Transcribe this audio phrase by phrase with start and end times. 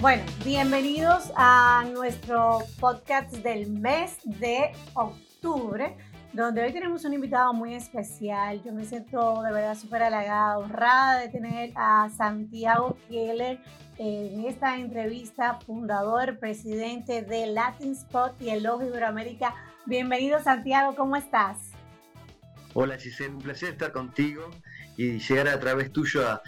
[0.00, 5.96] Bueno, bienvenidos a nuestro podcast del mes de octubre,
[6.32, 8.62] donde hoy tenemos un invitado muy especial.
[8.62, 13.58] Yo me siento de verdad súper halagada, honrada de tener a Santiago Keller
[13.98, 19.52] en esta entrevista, fundador, presidente de Latin Spot y el Ojo Iberoamérica.
[19.84, 21.72] Bienvenido Santiago, ¿cómo estás?
[22.72, 24.48] Hola Giselle, un placer estar contigo
[24.98, 26.42] y llegar a través tuyo a,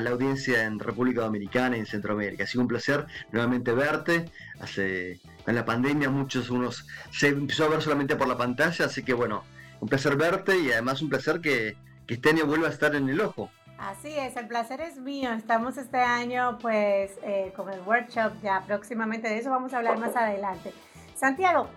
[0.00, 2.44] la audiencia en República Dominicana y en Centroamérica.
[2.44, 4.26] Ha sido un placer nuevamente verte.
[4.60, 9.02] Hace, en la pandemia muchos unos se empezó a ver solamente por la pantalla, así
[9.02, 9.42] que bueno,
[9.80, 13.08] un placer verte y además un placer que, que este año vuelva a estar en
[13.08, 13.50] el ojo.
[13.78, 15.32] Así es, el placer es mío.
[15.32, 19.98] Estamos este año pues eh, con el workshop ya próximamente, de eso vamos a hablar
[19.98, 20.74] más adelante.
[21.16, 21.70] Santiago,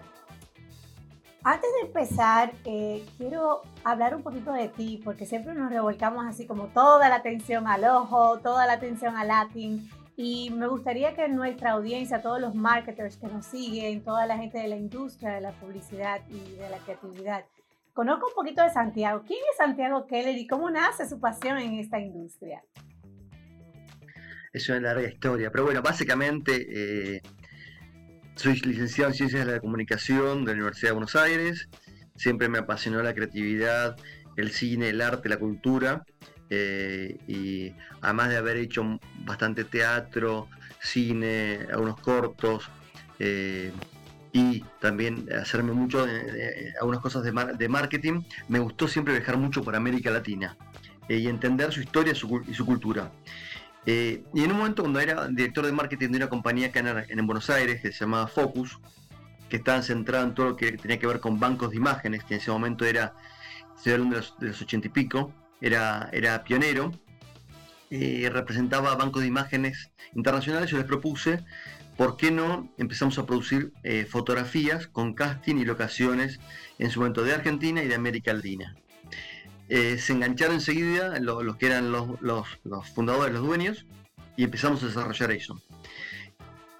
[1.43, 6.45] antes de empezar, eh, quiero hablar un poquito de ti, porque siempre nos revolcamos así
[6.45, 9.89] como toda la atención al ojo, toda la atención al Latin.
[10.15, 14.57] Y me gustaría que nuestra audiencia, todos los marketers que nos siguen, toda la gente
[14.57, 17.45] de la industria de la publicidad y de la creatividad,
[17.93, 19.23] conozca un poquito de Santiago.
[19.25, 22.63] ¿Quién es Santiago Keller y cómo nace su pasión en esta industria?
[24.51, 26.65] Es una larga historia, pero bueno, básicamente
[27.15, 27.21] eh,
[28.37, 31.69] soy licenciado en Ciencias de la Comunicación de la Universidad de Buenos Aires.
[32.15, 33.95] Siempre me apasionó la creatividad,
[34.35, 36.05] el cine, el arte, la cultura.
[36.49, 40.47] Eh, y además de haber hecho bastante teatro,
[40.79, 42.69] cine, algunos cortos,
[43.19, 43.71] eh,
[44.31, 46.05] y también hacerme mucho
[46.79, 50.55] algunas cosas de, marketing, me gustó siempre viajar mucho por América Latina
[51.09, 53.11] eh, y entender su historia y su cultura.
[53.89, 56.87] Eh, y en un momento cuando era director de marketing de una compañía que en,
[56.87, 58.79] en Buenos Aires, que se llamaba Focus,
[59.49, 62.33] que estaba centrada en todo lo que tenía que ver con bancos de imágenes, que
[62.33, 63.13] en ese momento era,
[63.77, 66.91] estoy hablando de los, ochenta y pico, era, era pionero,
[67.89, 71.45] y representaba bancos de imágenes internacionales, yo les propuse,
[71.95, 76.41] ¿por qué no empezamos a producir eh, fotografías con casting y locaciones
[76.77, 78.75] en su momento de Argentina y de América Latina?
[79.69, 82.47] Eh, se engancharon enseguida los, que eran los,
[82.93, 83.85] fundadores, los dueños,
[84.35, 85.61] y empezamos a desarrollar eso.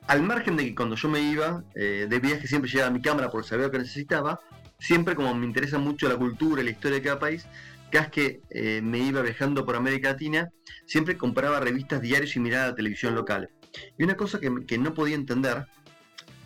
[0.08, 3.30] Al margen de que cuando yo me iba eh, de viaje siempre llevaba mi cámara
[3.30, 4.40] porque sabía lo que necesitaba,
[4.80, 7.46] siempre como me interesa mucho la cultura y la historia de cada país,
[7.92, 10.50] cada que eh, me iba viajando por América Latina,
[10.86, 13.50] siempre compraba revistas diarios y miraba la televisión local.
[13.98, 15.66] Y una cosa que, que no podía entender,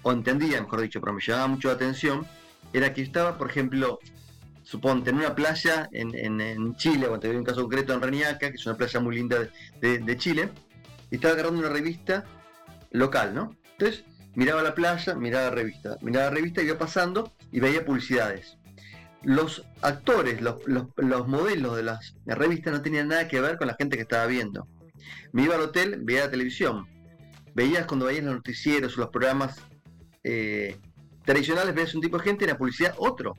[0.01, 2.25] o entendía, mejor dicho, pero me llamaba mucho la atención,
[2.73, 3.99] era que estaba, por ejemplo,
[4.63, 8.55] suponte, en una playa en, en, Chile, o te un caso concreto en Reñaca, que
[8.55, 9.49] es una playa muy linda
[9.79, 10.49] de, Chile,
[11.09, 12.25] y estaba agarrando una revista
[12.91, 13.55] local, ¿no?
[13.71, 14.05] Entonces,
[14.35, 18.57] miraba la playa, miraba la revista, miraba la revista, iba pasando y veía publicidades.
[19.23, 23.75] Los actores, los, los, modelos de las revistas no tenían nada que ver con la
[23.75, 24.67] gente que estaba viendo.
[25.31, 26.87] Me iba al hotel, veía la televisión.
[27.53, 29.61] Veías cuando veías los noticieros o los programas
[30.23, 30.77] eh,
[31.23, 33.35] tradicionales, veías un tipo de gente y en la publicidad otro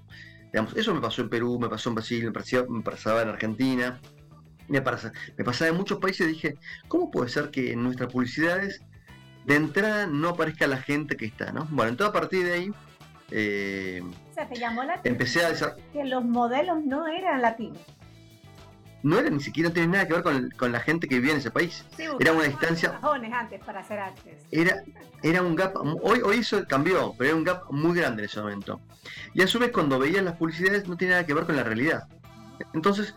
[0.53, 2.33] eso me pasó en Perú, me pasó en Brasil,
[2.69, 4.01] me, pasaba en Argentina,
[4.69, 6.29] me, pasaba en muchos países.
[6.29, 6.57] Dije,
[6.89, 8.83] ¿cómo puede ser que en nuestras publicidades
[9.45, 11.53] de entrada no aparezca la gente que está?
[11.53, 11.67] ¿no?
[11.71, 12.73] Bueno, entonces a partir de ahí...
[13.31, 15.55] Eh, o sea, te llamó la empecé a
[15.93, 17.81] que los modelos no eran latinos
[19.03, 21.39] no era ni siquiera no tenía nada que ver con, la gente que vivía en
[21.39, 21.85] ese país.
[22.19, 23.01] era una distancia.
[23.03, 24.39] antes para hacer artes.
[24.51, 24.83] Era,
[25.23, 28.41] era un gap, hoy, hoy eso cambió, pero era un gap muy grande en ese
[28.41, 28.81] momento.
[29.35, 31.65] Y a su vez cuando veían las publicidades no tenía nada que ver con la
[31.65, 32.09] realidad.
[32.75, 33.15] Entonces,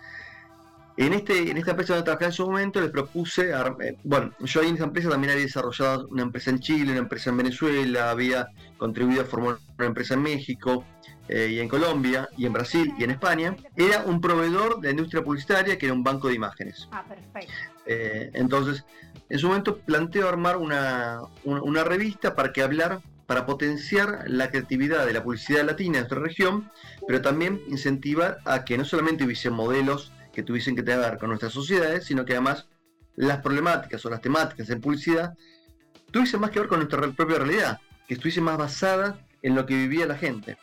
[0.98, 4.62] en, este, en esta empresa donde trabajaba en su momento les propuse, eh, bueno, yo
[4.62, 8.10] ahí en esa empresa también había desarrollado una empresa en Chile, una empresa en Venezuela,
[8.10, 8.48] había
[8.78, 10.86] contribuido a formar una empresa en México,
[11.28, 14.92] eh, y en Colombia, y en Brasil, y en España, era un proveedor de la
[14.92, 16.88] industria publicitaria que era un banco de imágenes.
[16.92, 17.54] Ah, perfecto.
[17.86, 18.84] Eh, entonces,
[19.30, 25.06] en su momento planteo armar una, una, revista para que hablar, para potenciar la creatividad
[25.06, 26.70] de la publicidad latina en nuestra región,
[27.08, 31.54] pero también incentivar a que no solamente hubiesen modelos que tuviesen que tener con nuestras
[31.54, 32.68] sociedades, sino que además
[33.16, 35.34] las problemáticas o las temáticas en publicidad
[36.12, 39.76] tuviesen más que ver con nuestra propia realidad, que estuviesen más basadas en lo que
[39.76, 40.58] vivía la gente.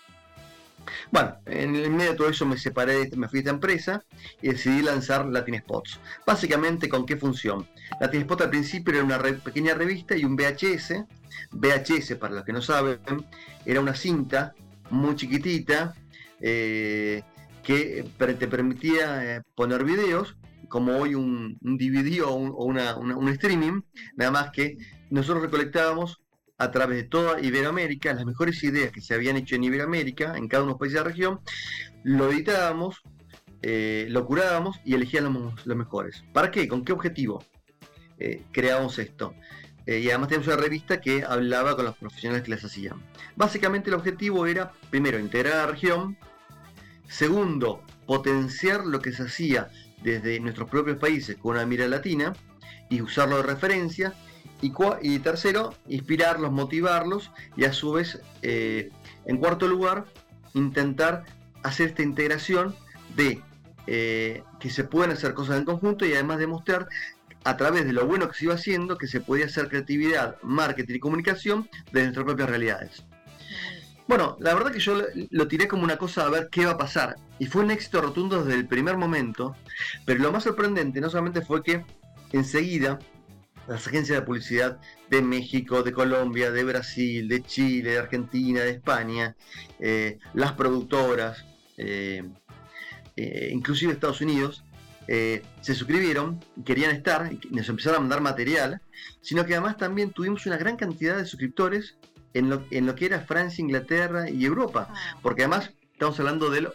[1.11, 4.05] Bueno, en el medio de todo eso me separé, me fui de esta empresa
[4.40, 6.00] y decidí lanzar Latin Spots.
[6.26, 7.67] Básicamente, ¿con qué función?
[8.00, 11.05] Latin Spots al principio era una pequeña revista y un VHS.
[11.52, 12.99] VHS, para los que no saben,
[13.64, 14.55] era una cinta
[14.90, 15.94] muy chiquitita
[16.40, 17.23] eh,
[17.62, 20.37] que te permitía eh, poner videos,
[20.69, 23.82] como hoy un, DVD o, un streaming,
[24.17, 24.78] nada más que
[25.11, 26.21] nosotros recolectábamos
[26.62, 30.49] a través de toda Iberoamérica, las mejores ideas que se habían hecho en Iberoamérica, en
[30.49, 31.41] cada uno de los países de la región,
[32.05, 33.03] lo editábamos,
[33.62, 36.25] eh, lo curábamos y elegíamos los mejores.
[36.32, 36.69] ¿Para qué?
[36.69, 37.44] ¿Con qué objetivo
[38.19, 39.35] eh, creamos esto?
[39.87, 43.03] eh, y además teníamos una revista que hablaba con los profesionales que las hacían.
[43.37, 46.17] Básicamente el objetivo era, primero, integrar a la región,
[47.09, 49.70] segundo, potenciar lo que se hacía
[50.03, 52.32] desde nuestros propios países con una mira latina
[52.88, 54.14] y usarlo de referencia,
[54.62, 58.91] y, tercero, inspirarlos, motivarlos y a su vez, eh,
[59.26, 60.05] en cuarto lugar,
[60.55, 61.25] intentar
[61.62, 62.75] hacer esta integración
[63.17, 63.43] de
[63.87, 66.88] eh, que se pueden hacer cosas en conjunto y además demostrar
[67.44, 70.94] a través de lo bueno que se iba haciendo que se podía hacer creatividad, marketing
[70.94, 73.05] y comunicación de nuestras propias realidades.
[74.06, 75.00] Bueno, la verdad que yo
[75.31, 77.17] lo, tiré como una cosa a ver qué va a pasar.
[77.38, 79.56] Y fue un éxito rotundo desde el primer momento.
[80.05, 81.85] Pero lo más sorprendente no solamente fue que
[82.32, 82.99] enseguida
[83.69, 84.79] las agencias de publicidad
[85.11, 89.37] de México, de Colombia, de Brasil, de Chile, de Argentina, de España,
[89.79, 91.44] eh, las productoras,
[91.76, 92.23] eh,
[93.17, 94.64] eh, inclusive Estados Unidos,
[95.05, 98.81] se suscribieron, querían estar, y nos empezaron a mandar material,
[99.20, 101.97] sino que además también tuvimos una gran cantidad de suscriptores
[102.32, 105.19] en lo, en lo que era Francia, Inglaterra y Europa, ah.
[105.20, 106.69] porque además estamos hablando del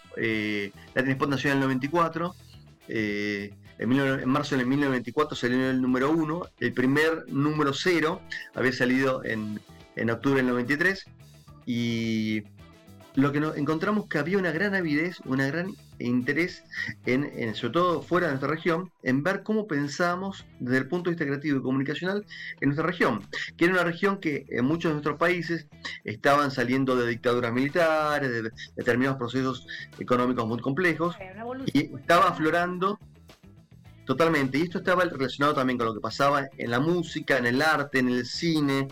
[0.94, 1.64] Latin Spot nació en el
[3.86, 8.22] 94, en, marzo de 1994 salió el número 1, el primer número 0
[8.56, 9.60] había salido en,
[10.10, 11.06] octubre del 93
[11.66, 12.44] y
[13.14, 16.64] lo que nos encontramos que había una gran avidez, un gran interés,
[17.08, 21.16] en, sobre todo fuera de nuestra región, en ver cómo pensábamos desde el punto de
[21.16, 22.26] vista creativo y comunicacional
[22.62, 23.28] en nuestra región,
[23.58, 25.68] que era una región que en muchos de nuestros países
[26.04, 29.66] estaban saliendo de dictaduras militares, de determinados procesos
[29.98, 31.16] económicos muy complejos,
[31.74, 33.00] y estaba aflorando
[34.08, 37.62] Totalmente, y esto estaba relacionado también con lo que pasaba en la música, en el
[37.62, 38.88] arte, en el cine.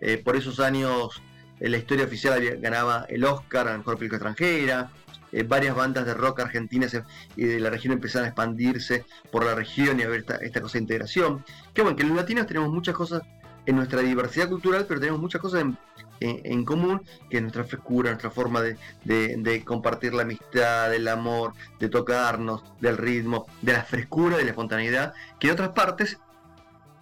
[0.00, 1.22] Eh, por esos años
[1.60, 4.90] en la historia oficial ganaba el Oscar a la mejor película extranjera.
[5.32, 6.96] Eh, varias bandas de rock argentinas
[7.36, 10.62] y de la región empezaron a expandirse por la región y a ver esta, esta
[10.62, 11.44] cosa de integración.
[11.74, 13.20] Que bueno, que los latinos tenemos muchas cosas
[13.66, 15.76] en nuestra diversidad cultural, pero tenemos muchas cosas en,
[16.20, 21.88] en, común, que es nuestra frescura, nuestra forma de, compartir la amistad, el amor, de
[21.88, 26.18] tocarnos, del ritmo, de la frescura, de la espontaneidad, que en otras partes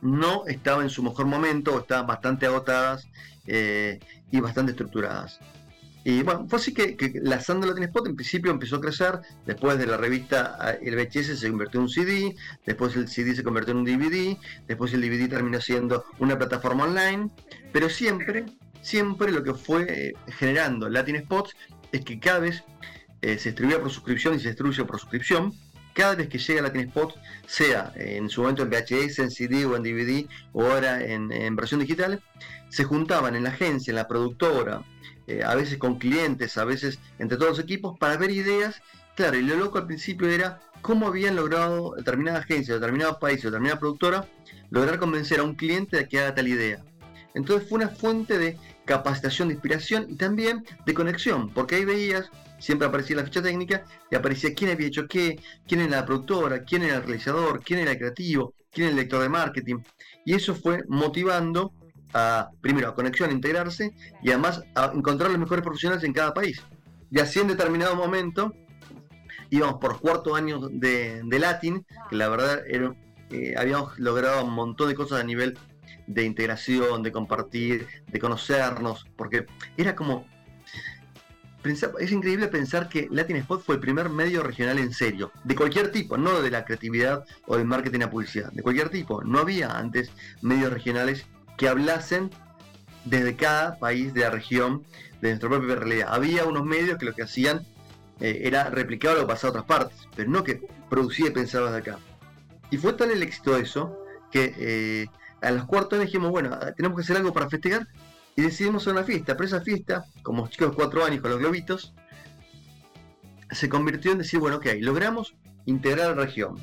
[0.01, 3.07] no estaban en su mejor momento estaban bastante agotadas
[3.47, 4.01] eh,
[4.31, 5.39] y bastante estructuradas.
[6.05, 9.79] Y bueno, fue así que, la Sandra Latin Spot en principio empezó a crecer, después
[9.79, 12.35] de la revista el VHS se convirtió en un CD,
[12.67, 14.37] después el CD se convirtió en un DVD,
[14.67, 17.31] después el DVD terminó siendo una plataforma online,
[17.73, 18.47] pero siempre
[18.83, 21.57] siempre lo que fue eh, generando Latin Spots
[21.93, 22.63] es que cada vez
[23.23, 25.55] eh, se distribuía por suscripción y se distribuye por suscripción.
[25.95, 27.15] Cada vez que llega Latin Spot,
[27.47, 31.81] sea en su momento en VHS, en CD o en DVD, o ahora en, versión
[31.81, 32.23] digital,
[32.71, 34.83] se juntaban en la agencia, en la productora,
[35.27, 38.83] eh, a veces con clientes, a veces entre todos los equipos, para ver ideas.
[39.15, 43.79] Claro, y lo loco al principio era cómo habían logrado determinada agencia, determinado país, determinada
[43.79, 44.27] productora,
[44.71, 46.83] lograr convencer a un cliente de que haga tal idea.
[47.35, 48.59] Entonces fue una fuente de
[48.93, 53.85] capacitación de inspiración y también de conexión, porque ahí veías, siempre aparecía la ficha técnica
[54.11, 57.81] y aparecía quién había hecho qué, quién era la productora, quién era el realizador, quién
[57.81, 59.77] era el creativo, quién era el lector de marketing.
[60.27, 61.73] Y eso fue motivando
[62.13, 66.35] a, primero, a conexión, a integrarse y además a encontrar los mejores profesionales en cada
[66.35, 66.61] país.
[67.11, 68.53] Y así en determinado momento
[69.49, 72.95] íbamos por cuarto año de, de Latin, que la verdad era,
[73.31, 75.59] eh, habíamos logrado un montón de cosas a nivel
[76.07, 80.27] de integración, de compartir, de conocernos, porque era como...
[81.65, 85.93] Es increíble pensar que Latin Spot fue el primer medio regional en serio, de cualquier
[85.93, 89.23] tipo, no de la creatividad o del marketing a publicidad, de cualquier tipo.
[89.23, 91.25] No había antes medios regionales
[91.57, 92.31] que hablasen
[93.05, 94.85] desde cada país de la región,
[95.21, 96.09] de nuestra propia realidad.
[96.11, 97.65] Había unos medios que lo que hacían
[98.21, 101.71] eh, era replicar lo que pasaba a otras partes, pero no que producía y pensaba
[101.71, 101.99] de acá.
[102.71, 103.99] Y fue tal el éxito de eso
[104.31, 105.07] que eh,
[105.43, 107.89] a los cuartos dijimos, bueno, tenemos que hacer algo para festejar
[108.37, 109.37] y decidimos hacer una fiesta.
[109.37, 111.95] Pero esa fiesta, como chicos de cuatro años con los globitos,
[113.51, 115.35] se convirtió en decir, bueno, ok, logramos
[115.67, 116.57] integrar la región,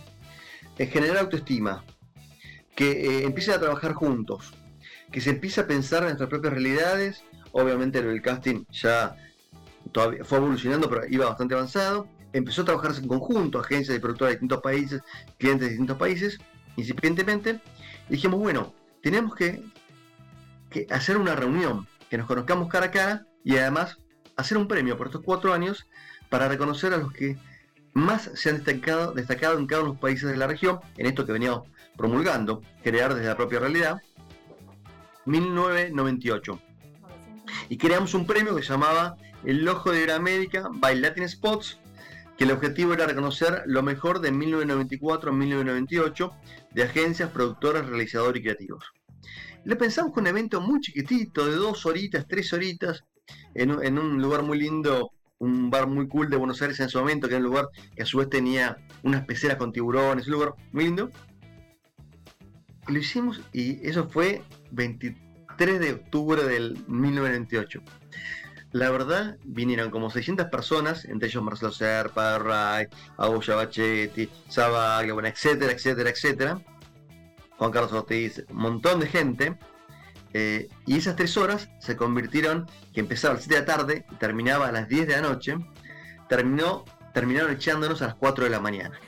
[0.78, 1.84] en generar autoestima,
[2.76, 4.54] que eh, empiecen a trabajar juntos,
[5.12, 7.24] que se empiece a pensar en nuestras propias realidades.
[7.52, 9.16] Obviamente el casting ya
[10.24, 12.08] fue evolucionando, pero iba bastante avanzado.
[12.32, 15.02] Empezó a trabajarse en conjunto, agencias y productoras de distintos países,
[15.38, 16.40] clientes de distintos países,
[16.76, 17.60] incipientemente,
[18.10, 19.64] dijimos, bueno, tenemos que,
[20.90, 23.98] hacer una reunión, que nos conozcamos cara a cara y además
[24.36, 25.88] hacer un premio por estos cuatro años
[26.30, 27.38] para reconocer a los que
[27.94, 31.06] más se han destacado, destacado en cada uno de los países de la región, en
[31.08, 34.02] esto que veníamos promulgando, crear desde la propia realidad,
[35.26, 36.60] 1998.
[37.70, 41.79] Y creamos un premio que se llamaba El Ojo de Iberoamérica by Latin Spots,
[42.40, 46.32] que el objetivo era reconocer lo mejor de 1994 a 1998
[46.72, 48.86] de agencias, productoras, realizadores y creativos.
[49.66, 53.04] Le pensamos con un evento muy chiquitito, de dos horitas, tres horitas,
[53.54, 57.28] en, un lugar muy lindo, un bar muy cool de Buenos Aires en ese momento,
[57.28, 60.54] que era un lugar que a su vez tenía unas peceras con tiburones, un lugar
[60.72, 61.10] muy lindo.
[62.88, 67.82] lo hicimos y eso fue 23 de octubre del 1998.
[68.72, 75.28] La verdad, vinieron como 600 personas, entre ellos Marcelo Serpa, Ray, Augusto Bachetti, Sabaglia, bueno,
[75.28, 76.62] etcétera, etcétera, etcétera.
[77.58, 79.58] Juan Carlos Ortiz, un montón de gente.
[80.34, 84.06] Eh, y esas tres horas se convirtieron, que empezaba a las 7 de la tarde
[84.12, 85.58] y terminaba a las 10 de la noche,
[86.28, 89.00] terminó, terminaron echándonos a las 4 de la mañana.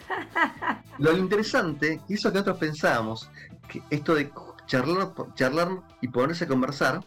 [0.98, 3.30] Lo interesante, eso que nosotros pensábamos,
[3.68, 4.32] que esto de
[4.66, 5.70] charlar, charlar
[6.02, 7.02] y ponerse a conversar,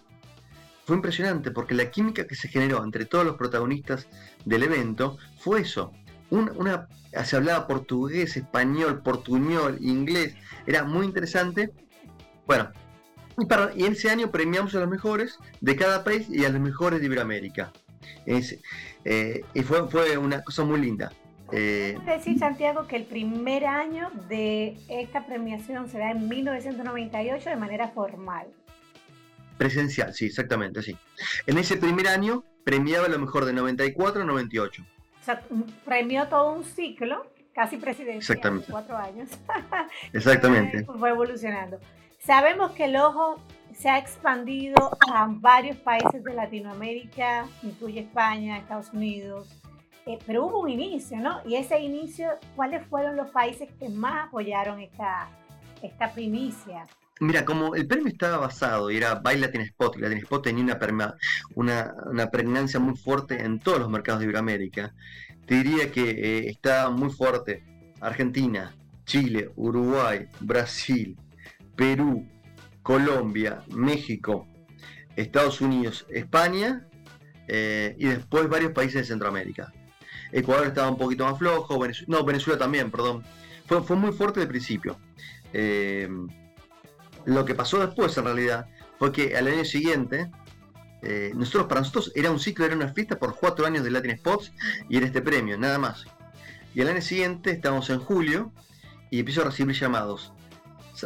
[0.84, 4.06] fue impresionante porque la química que se generó entre todos los protagonistas
[4.44, 5.92] del evento fue eso.
[6.30, 6.88] Una,
[7.24, 10.34] se hablaba portugués, español, portuñol, inglés,
[10.66, 11.70] era muy interesante.
[12.46, 12.70] Bueno,
[13.38, 16.60] y, para, y ese año premiamos a los mejores de cada país y a los
[16.60, 17.72] mejores de Iberoamérica.
[18.26, 21.12] Eh, y fue, fue una cosa muy linda.
[21.52, 27.88] Eh, decir, Santiago, que el primer año de esta premiación será en 1998 de manera
[27.88, 28.46] formal.
[29.58, 30.96] Presencial, sí, exactamente, sí.
[31.46, 34.82] En ese primer año premiaba lo mejor de 94 a 98.
[35.20, 35.42] O sea,
[35.84, 38.70] premió todo un ciclo, casi presidencial, exactamente.
[38.70, 39.30] cuatro años.
[40.12, 40.84] exactamente.
[40.84, 41.78] Fue evolucionando.
[42.18, 43.38] Sabemos que el ojo
[43.75, 49.49] se ha expandido a varios países de Latinoamérica, incluye España, Estados Unidos,
[50.06, 51.40] eh, pero hubo un inicio, ¿no?
[51.46, 55.28] Y ese inicio, ¿cuáles fueron los países que más apoyaron esta,
[55.82, 56.87] esta primicia?
[57.21, 60.64] Mira, como el premio estaba basado y era Baila Latin Spot, y Latin Spot tenía
[60.64, 61.14] una,
[61.54, 64.92] una, una, pregnancia muy fuerte en todos los mercados de Iberoamérica,
[65.47, 67.64] te diría que eh, está muy fuerte
[68.00, 68.75] Argentina,
[69.06, 71.16] Chile, Uruguay, Brasil,
[71.76, 72.26] Perú,
[72.83, 74.49] Colombia, México,
[75.14, 76.88] Estados Unidos, España
[77.47, 79.73] eh, y después varios países de Centroamérica.
[80.33, 81.78] Ecuador estaba un poquito más flojo,
[82.09, 83.23] no, Venezuela también, perdón.
[83.66, 84.99] Fue, fue muy fuerte de principio.
[85.52, 86.09] Eh,
[87.26, 88.66] lo que pasó después, en realidad,
[88.99, 90.31] fue que al año siguiente,
[91.02, 94.16] eh, nosotros para nosotros era un ciclo, era una fiesta por cuatro años de Latin
[94.19, 94.52] Spots
[94.88, 96.04] y era este premio, nada más.
[96.75, 98.52] Y al año siguiente, estamos en julio,
[99.11, 100.33] y empiezo a recibir llamados.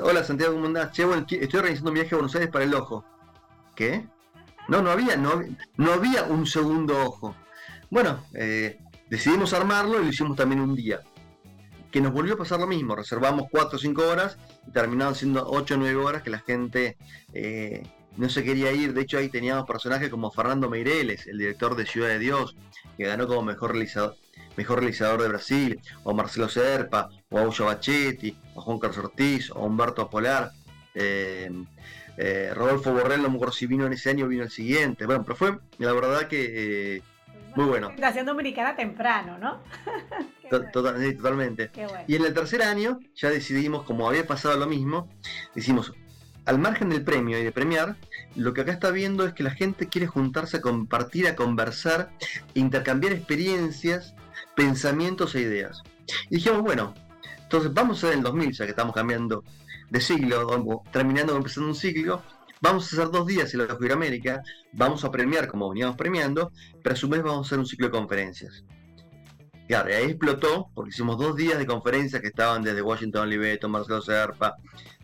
[0.03, 0.93] Hola Santiago, ¿cómo andás?
[0.93, 3.05] Che, estoy organizando un viaje a Buenos Aires para el ojo.
[3.75, 4.07] ¿Qué?
[4.69, 5.43] No, no había, no,
[5.77, 7.35] no había un segundo ojo.
[7.91, 8.79] Bueno, eh,
[9.11, 11.03] decidimos armarlo y lo hicimos también un día
[11.91, 12.95] que nos volvió a pasar lo mismo.
[12.95, 16.97] Reservamos 4 o 5 horas y terminaron siendo 8 o 9 horas que la gente
[17.33, 17.83] eh,
[18.17, 18.93] no se quería ir.
[18.93, 22.57] De hecho, ahí teníamos personajes como Fernando Meireles, el director de Ciudad de Dios,
[22.97, 24.17] que ganó como mejor realizador,
[24.57, 29.65] mejor realizador de Brasil, o Marcelo Serpa, o Aulio Bachetti, o Juan Carlos Ortiz, o
[29.65, 30.53] Humberto Polar.
[30.95, 31.51] Eh,
[32.17, 35.07] eh, Rodolfo Borrell, no me acuerdo si vino en ese año vino el siguiente.
[35.07, 37.01] Bueno, pero fue la verdad que
[37.57, 37.93] muy bueno.
[37.99, 39.59] Nación Dominicana temprano, ¿no?
[40.73, 41.71] totalmente.
[42.07, 45.09] Y en el tercer año ya decidimos, como había pasado lo mismo,
[45.55, 45.93] decimos,
[46.45, 47.97] al margen del premio y de premiar,
[48.35, 52.11] lo que acá está viendo es que la gente quiere juntarse a compartir, a conversar,
[52.55, 54.15] intercambiar experiencias,
[54.57, 55.83] pensamientos e ideas.
[56.31, 56.95] Y dijimos, bueno,
[57.43, 59.45] entonces vamos a hacer el 2000, ya que estamos cambiando
[59.91, 62.23] de siglo, terminando o empezando un ciclo,
[62.61, 66.95] vamos a hacer dos días en la América, vamos a premiar como veníamos premiando, pero
[66.95, 68.65] a su vez vamos a hacer un ciclo de conferencias.
[69.69, 73.69] Claro, y ahí explotó, porque hicimos dos días de conferencias que estaban desde Washington Oliveto,
[73.69, 74.57] Marcelo Serpa,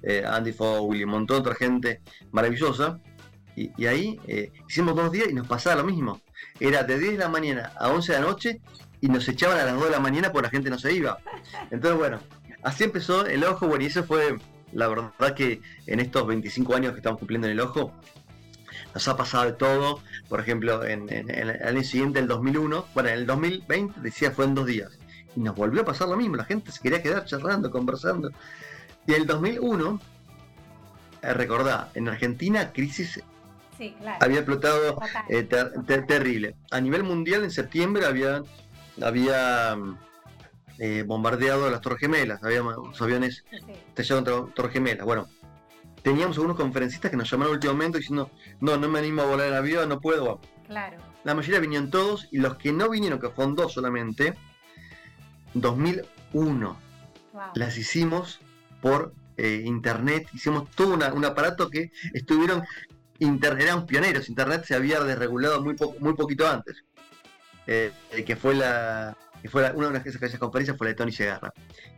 [0.03, 2.01] eh, Andy Fowley, un montón de otra gente
[2.33, 2.99] maravillosa.
[3.57, 6.21] Y, ahí eh, hicimos dos días y nos pasaba lo mismo.
[6.59, 8.61] Era de 10 de la mañana a 11 de la noche
[9.03, 11.19] y nos echaban a las 2 de la mañana porque la gente no se iba.
[11.71, 12.19] Entonces, bueno,
[12.63, 14.39] así empezó el ojo, bueno, y eso fue
[14.75, 17.93] la verdad que en estos 25 años que estamos cumpliendo en el ojo,
[18.93, 20.01] nos ha pasado de todo.
[20.29, 24.55] Por ejemplo, en, el año siguiente, el 2001, bueno, en el 2020 decía fue en
[24.55, 24.99] dos días.
[25.37, 28.31] Y nos volvió a pasar lo mismo, la gente se quería quedar charlando, conversando.
[29.07, 30.01] Y en el 2001,
[31.23, 33.21] eh, recordá, en Argentina crisis
[34.21, 35.43] había explotado eh,
[36.07, 36.55] terrible.
[36.71, 38.43] A nivel mundial, en septiembre había,
[39.03, 39.77] había
[40.79, 45.05] eh, bombardeado las Torres Gemelas, habíamos aviones estrellados Torres Gemelas.
[45.05, 45.29] Bueno,
[46.03, 49.27] teníamos algunos conferencistas que nos llamaron en último momento diciendo, no, no me animo a
[49.27, 50.41] volar en avión, no puedo.
[50.67, 50.99] Claro.
[51.25, 54.35] La mayoría vinieron todos y los que no vinieron, que fueron dos solamente,
[55.55, 56.79] 2001.
[57.55, 58.41] Las hicimos
[58.81, 62.63] por eh, internet, hicimos todo un aparato que estuvieron,
[63.19, 66.85] inter, eran pioneros, internet se había desregulado muy, muy poquito antes,
[67.67, 67.93] eh,
[68.27, 71.53] que fue la, que fue una de esas conferencias fue la de Tony Segarra.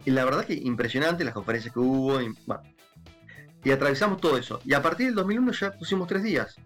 [0.05, 2.21] Y la verdad que impresionante las conferencias que hubo.
[2.21, 2.35] Y,
[3.63, 4.61] y atravesamos todo eso.
[4.65, 6.57] Y a partir del 2001 ya pusimos tres días.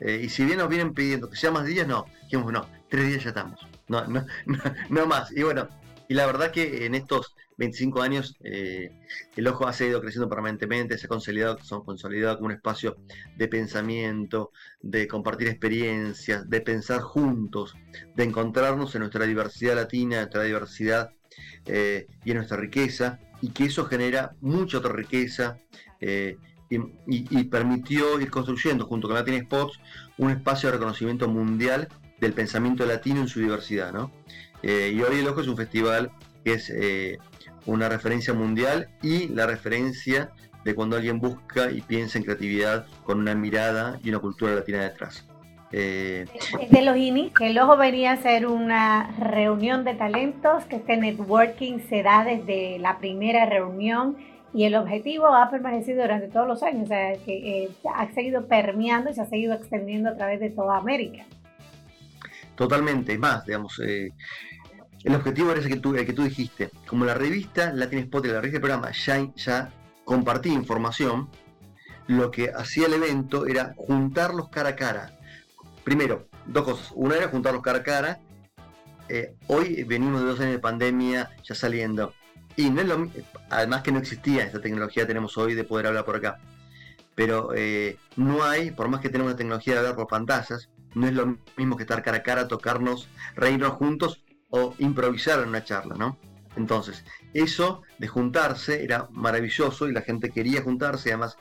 [0.00, 2.06] Eh, y si bien nos vienen pidiendo que sea más días, no.
[2.22, 3.60] Dijimos, no, tres días ya estamos.
[3.88, 4.24] No, no,
[4.88, 5.30] no, más.
[5.32, 5.68] Y bueno,
[6.08, 8.90] y la verdad que en estos 25 años eh,
[9.36, 12.96] el ojo ha seguido creciendo permanentemente, se ha consolidado, se ha consolidado como un espacio
[13.36, 17.74] de pensamiento, de compartir experiencias, de pensar juntos,
[18.14, 21.10] de encontrarnos en nuestra diversidad latina, en nuestra diversidad
[21.66, 25.58] eh, y en nuestra riqueza, y que eso genera mucha otra riqueza
[26.00, 26.36] eh,
[26.70, 29.78] y, permitió ir construyendo junto con Latin Spots
[30.16, 33.92] un espacio de reconocimiento mundial del pensamiento latino en su diversidad.
[33.92, 34.10] ¿no?
[34.62, 36.10] Y hoy el Ojo es un festival
[36.42, 36.72] que es
[37.66, 40.30] una referencia mundial y la referencia
[40.64, 44.82] de cuando alguien busca y piensa en creatividad con una mirada y una cultura latina
[44.82, 45.26] detrás.
[45.72, 46.26] Eh,
[46.60, 51.78] Desde los inicios, el ojo venía a ser una reunión de talentos, que este networking
[51.88, 54.16] se da desde la primera reunión
[54.54, 58.46] y el objetivo ha permanecido durante todos los años, o sea, que eh, ha seguido
[58.46, 61.24] permeando y se ha seguido extendiendo a través de toda América.
[62.54, 64.10] Totalmente, más, digamos, eh,
[65.04, 66.70] el objetivo era ese que tú, el que tú dijiste.
[66.86, 69.72] Como la revista Latin Spot y la revista del programa ya, ya
[70.04, 71.28] compartía información,
[72.06, 75.18] lo que hacía el evento era juntarlos cara a cara
[75.84, 76.92] primero, dos cosas.
[76.94, 78.20] Una era juntarlos cara a cara.
[79.08, 82.14] Eh, hoy venimos de dos años de pandemia ya saliendo.
[82.56, 83.08] Y no es lo
[83.50, 86.38] además que no existía esta tecnología que tenemos hoy de poder hablar por acá.
[87.14, 91.06] Pero eh, no hay, por más que tenemos la tecnología de hablar por pantallas, no
[91.06, 94.21] es lo mismo que estar cara a cara, tocarnos, reírnos juntos
[94.52, 96.18] o improvisar en una charla, ¿no?
[96.56, 101.36] Entonces, eso de juntarse era maravilloso y la gente quería juntarse, además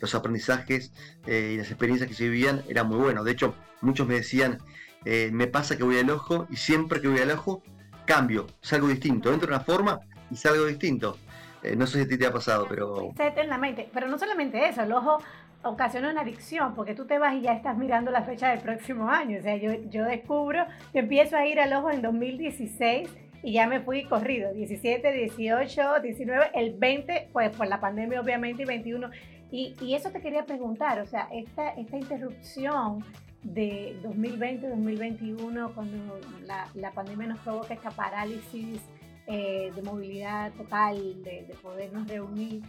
[0.00, 0.92] los aprendizajes
[1.26, 3.24] eh, y las experiencias que se vivían eran muy buenos.
[3.24, 4.58] De hecho, muchos me decían,
[5.04, 7.62] eh, me pasa que voy al ojo y siempre que voy al ojo
[8.06, 11.18] cambio, salgo distinto, entro en una forma y salgo distinto.
[11.62, 13.12] Eh, no sé si a ti te ha pasado, pero...
[13.18, 15.18] Eternamente, pero no solamente eso, el ojo
[15.68, 19.08] ocasiona una adicción, porque tú te vas y ya estás mirando la fecha del próximo
[19.08, 19.38] año.
[19.38, 23.08] O sea, yo, yo descubro, que empiezo a ir al ojo en 2016
[23.42, 28.62] y ya me fui corrido, 17, 18, 19, el 20, pues por la pandemia obviamente,
[28.62, 29.10] y 21.
[29.50, 33.04] Y, y eso te quería preguntar, o sea, esta, esta interrupción
[33.42, 38.80] de 2020-2021, cuando la, la, pandemia nos provoca esta parálisis
[39.28, 42.62] eh, de movilidad total, de, de, podernos reunir,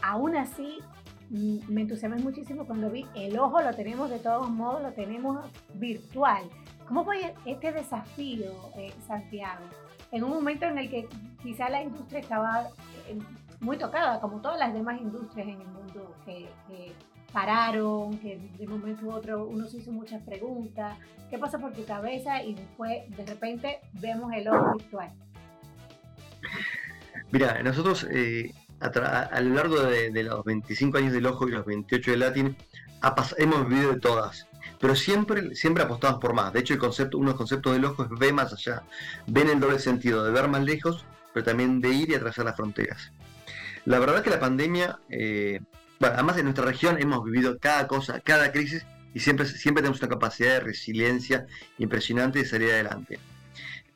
[0.00, 0.78] aún así
[1.32, 6.44] me entusiasmé muchísimo cuando vi el ojo lo tenemos de todos modos, lo tenemos virtual.
[6.86, 9.64] ¿Cómo fue este desafío, eh, Santiago?
[10.10, 11.08] En un momento en el que
[11.42, 12.68] quizá la industria estaba
[13.08, 13.18] eh,
[13.60, 16.50] muy tocada, como todas las demás industrias en el mundo que,
[17.32, 20.98] pararon, que de un momento u otro uno se hizo muchas preguntas,
[21.30, 22.42] ¿qué pasa por tu cabeza?
[22.42, 25.10] Y después de repente vemos el ojo virtual.
[27.30, 32.10] Mira, nosotros eh, a, lo largo de, los 25 años del ojo y los 28
[32.10, 32.56] de Latin
[33.38, 34.46] hemos vivido de todas,
[34.80, 36.52] pero siempre, siempre apostamos por más.
[36.52, 38.82] De hecho, el concepto, uno de los conceptos del ojo es ve más allá,
[39.26, 42.56] ven el doble sentido de ver más lejos, pero también de ir y atravesar las
[42.56, 43.12] fronteras.
[43.84, 45.60] La verdad que la pandemia, eh,
[45.98, 50.00] bueno, además en nuestra región hemos vivido cada cosa, cada crisis y siempre, siempre tenemos
[50.00, 51.46] una capacidad de resiliencia
[51.78, 53.18] impresionante de salir adelante.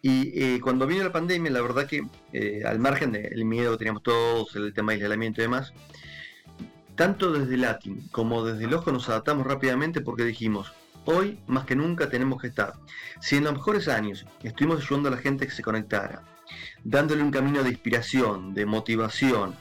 [0.09, 3.79] Y eh, cuando vino la pandemia, la verdad que eh, al margen del miedo que
[3.79, 5.73] teníamos todos, el tema de aislamiento y demás,
[6.95, 10.73] tanto desde Latin como desde el ojo nos adaptamos rápidamente porque dijimos,
[11.07, 12.75] hoy más que nunca tenemos que estar.
[13.21, 16.23] Si en los mejores años estuvimos ayudando a la gente que se conectara,
[16.85, 19.57] dándole un camino de inspiración, de motivación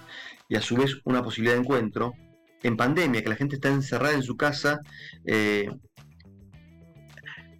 [0.47, 2.13] y a su vez una posibilidad de encuentro,
[2.61, 4.79] en pandemia, que la gente está encerrada en su casa,
[5.25, 5.71] eh,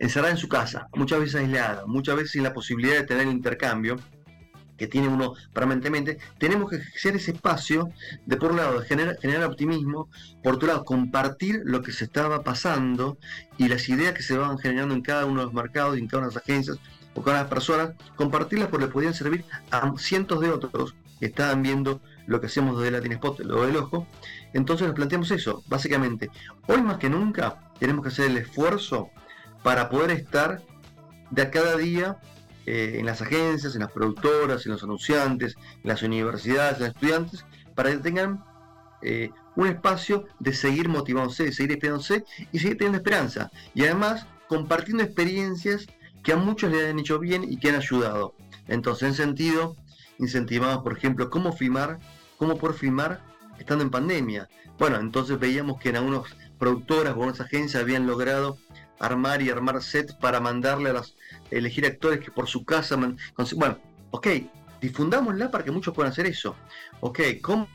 [0.06, 3.98] encerrada en su casa, muchas veces aislada, muchas veces sin la posibilidad de tener intercambio
[4.78, 7.90] que tiene uno permanentemente, tenemos que ejercer ese espacio
[8.26, 10.10] de por un lado generar, generar optimismo,
[10.44, 13.18] por otro lado compartir lo que se estaba pasando
[13.58, 16.24] y las ideas que se van generando en cada uno de los mercados en cada
[16.24, 16.78] una de las agencias
[17.14, 20.94] o cada una de las personas, compartirlas porque le podían servir a cientos de otros
[21.20, 24.06] que estaban viendo lo que hacemos desde Latin Spot, lo del ojo.
[24.54, 26.30] Entonces nos planteamos eso, básicamente.
[26.68, 29.12] Hoy más que nunca tenemos que hacer el esfuerzo
[29.66, 30.62] para poder estar
[31.32, 32.20] de a cada día
[32.68, 36.90] eh, en las agencias, en las productoras, en los anunciantes, en las universidades, en los
[36.90, 38.46] estudiantes, para que tengan
[39.02, 43.50] eh, un espacio de seguir motivándose, de seguir esperándose y seguir teniendo esperanza.
[43.74, 45.88] Y además compartiendo experiencias
[46.22, 48.36] que a muchos le han hecho bien y que han ayudado.
[48.68, 49.76] Entonces, en sentido,
[50.20, 51.98] incentivamos, por ejemplo, cómo filmar,
[52.38, 53.20] cómo por filmar
[53.58, 54.48] estando en pandemia.
[54.78, 56.22] Bueno, entonces veíamos que en algunas
[56.60, 58.60] productoras o algunas agencias habían logrado
[59.00, 61.16] armar y armar sets para mandarle a las
[61.52, 62.96] elegir actores que por su casa
[63.56, 63.78] bueno
[64.12, 64.28] ok
[64.86, 66.56] difundámosla para que muchos puedan hacer eso.
[67.00, 67.68] Ok, como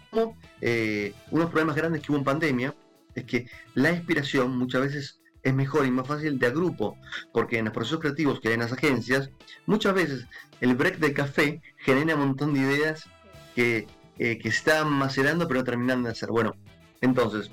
[0.61, 2.75] eh, unos problemas grandes que hubo en pandemia
[3.15, 6.97] es que la inspiración muchas veces es mejor y más fácil de agrupo,
[7.33, 9.31] porque en los procesos creativos que hay en las agencias,
[9.67, 10.27] muchas veces
[10.61, 13.09] el break de café genera un montón de ideas
[13.55, 13.87] que,
[14.19, 16.29] eh, que están macerando pero no terminan de hacer.
[16.29, 16.55] Bueno,
[17.01, 17.51] entonces,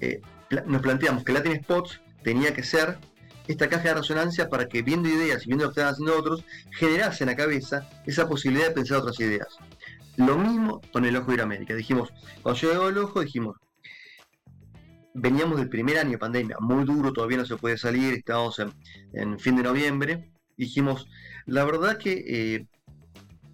[0.00, 0.20] eh,
[0.66, 2.98] nos planteamos que Latin Spots tenía que ser
[3.46, 6.44] esta caja de resonancia para que viendo ideas y viendo lo que estaban haciendo otros,
[6.72, 9.48] generase en la cabeza esa posibilidad de pensar otras ideas.
[10.16, 11.74] Lo mismo con el Ojo de América.
[11.74, 12.10] Dijimos,
[12.42, 13.56] cuando llegó el Ojo, dijimos,
[15.12, 18.60] veníamos del primer año de pandemia, muy duro, todavía no se puede salir, estábamos
[19.12, 20.30] en, fin de noviembre.
[20.56, 21.06] Dijimos,
[21.46, 22.66] la verdad que eh,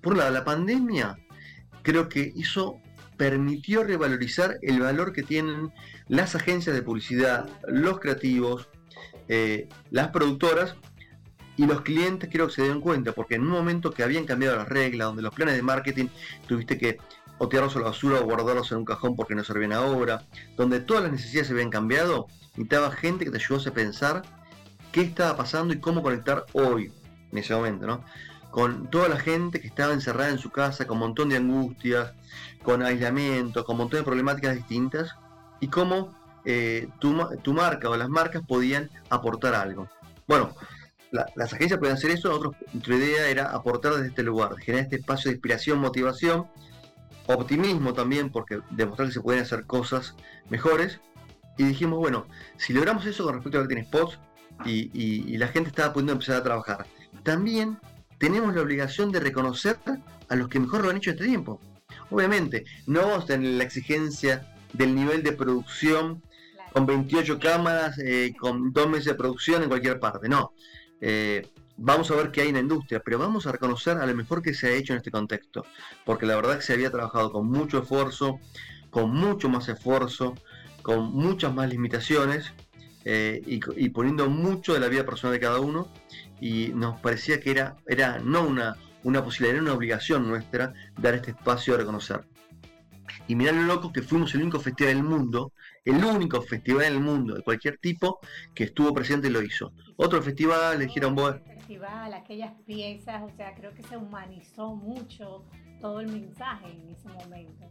[0.01, 1.19] por la, la pandemia
[1.83, 2.81] creo que hizo
[3.21, 5.71] permitió revalorizar el valor que tienen
[6.09, 8.71] las agencias de publicidad, los creativos,
[9.29, 10.75] eh, las productoras
[11.55, 14.57] y los clientes creo que se dieron cuenta, porque en un momento que habían cambiado
[14.57, 16.07] las reglas, donde los planes de marketing
[16.49, 16.97] tuviste que
[17.37, 20.25] o tirarlos a la basura o guardarlos en un cajón porque no servían ahora,
[20.57, 24.23] donde todas las necesidades se habían cambiado, necesitaba gente que te ayudase a pensar
[24.93, 26.91] qué estaba pasando y cómo conectar hoy,
[27.33, 28.03] en ese momento, ¿no?
[28.51, 32.15] Con toda la gente que estaba encerrada en su casa, con un montón de angustias,
[32.63, 35.15] con aislamiento, con un montón de problemáticas distintas,
[35.61, 39.89] y cómo eh, tu, marca o las marcas podían aportar algo.
[40.27, 40.55] Bueno,
[41.11, 45.31] las agencias pueden hacer eso, nuestra idea era aportar desde este lugar, generar este espacio
[45.31, 46.47] de inspiración, motivación,
[47.27, 50.15] optimismo también, porque demostrar que se pueden hacer cosas
[50.49, 51.01] mejores.
[51.59, 54.19] Y dijimos, bueno, si logramos eso con respecto a Latin Spots
[54.65, 56.87] y, y la gente estaba pudiendo empezar a trabajar,
[57.23, 57.79] también
[58.19, 59.79] tenemos la obligación de reconocer
[60.29, 61.61] a los que mejor lo han hecho este tiempo.
[62.11, 66.23] Obviamente, no vamos a tener la exigencia del nivel de producción
[66.73, 70.29] con 28 cámaras, eh, con dos meses de producción en cualquier parte.
[70.29, 70.53] No.
[71.01, 74.15] Eh, vamos a ver qué hay en la industria, pero vamos a reconocer a lo
[74.15, 75.65] mejor que se ha hecho en este contexto.
[76.05, 78.39] Porque la verdad que se había trabajado con mucho esfuerzo,
[78.91, 80.35] con mucho más esfuerzo,
[80.83, 82.53] con muchas más limitaciones
[83.05, 85.89] eh, y, poniendo mucho de la vida personal de cada uno.
[86.41, 91.33] Y nos parecía que era, era no una, una posibilidad, una obligación nuestra dar este
[91.33, 92.27] espacio a reconocer.
[93.27, 95.53] Y mirá lo loco que fuimos el único festival del mundo,
[95.85, 98.19] el único festival del mundo de cualquier tipo
[98.55, 99.73] que estuvo presente y lo hizo.
[99.97, 101.37] Otro festival, le dijeron vos.
[101.47, 105.45] Festival, aquellas piezas, o sea, creo que se humanizó mucho
[105.81, 107.71] todo el mensaje en ese momento.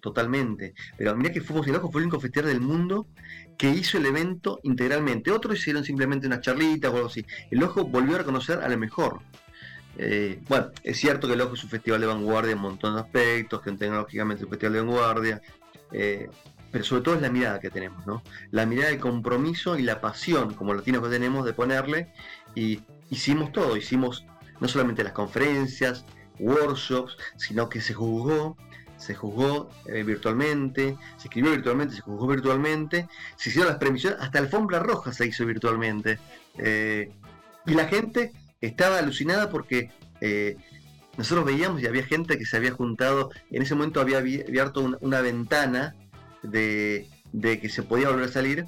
[0.00, 0.74] Totalmente.
[0.98, 3.06] Pero mira que fuimos el ojo, fue el único festival del mundo
[3.56, 5.30] que hizo el evento integralmente.
[5.30, 7.24] Otros hicieron simplemente unas charlitas o algo así.
[7.50, 9.20] El ojo volvió a reconocer a lo mejor.
[9.98, 12.94] Eh, bueno, es cierto que el Ojo es un festival de vanguardia en un montón
[12.94, 15.42] de aspectos, que tecnológicamente es un festival de vanguardia,
[15.92, 16.30] eh,
[16.70, 18.22] pero sobre todo es la mirada que tenemos, ¿no?
[18.50, 22.12] La mirada de compromiso y la pasión como latinos que tenemos de ponerle
[22.54, 24.24] y hicimos todo, hicimos
[24.60, 26.04] no solamente las conferencias,
[26.38, 28.56] workshops, sino que se juzgó,
[28.96, 34.38] se juzgó eh, virtualmente, se escribió virtualmente, se juzgó virtualmente, se hicieron las premisiones, hasta
[34.38, 36.18] alfombra roja se hizo virtualmente.
[37.64, 40.56] y la gente estaba alucinada porque eh,
[41.18, 45.20] nosotros veíamos y había gente que se había juntado, en ese momento había abierto una,
[45.20, 45.94] ventana
[46.42, 48.66] de, que se podía volver a salir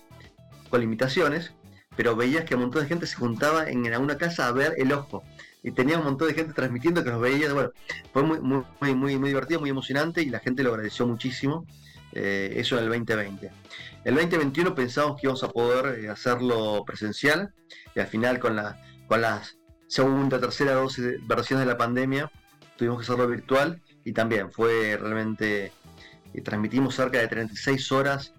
[0.69, 1.53] con limitaciones,
[1.97, 4.93] pero veías que un montón de gente se juntaba en, una casa a ver el
[4.93, 5.23] ojo.
[5.63, 7.51] Y tenía un montón de gente transmitiendo que nos veía.
[7.55, 7.71] Bueno,
[8.13, 11.67] fue muy, muy, muy, muy divertido, muy emocionante y la gente lo agradeció muchísimo.
[12.13, 13.51] Eh, eso en el 2020.
[14.05, 17.55] El 2021 pensamos que íbamos a poder eh, hacerlo presencial
[17.95, 18.61] y al final con,
[19.09, 22.31] con las segunda, tercera dosis versión de la pandemia,
[22.77, 25.73] tuvimos que hacerlo virtual y también fue realmente,
[26.33, 28.35] eh, transmitimos cerca de 36 horas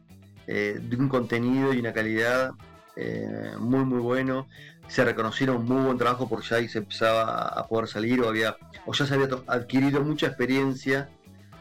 [0.48, 2.52] eh, de un contenido y una calidad
[2.96, 4.48] eh, muy muy bueno.
[4.88, 8.56] Se reconocieron muy buen trabajo porque ya se empezaba a poder salir o, había,
[8.86, 11.10] o ya se había adquirido mucha experiencia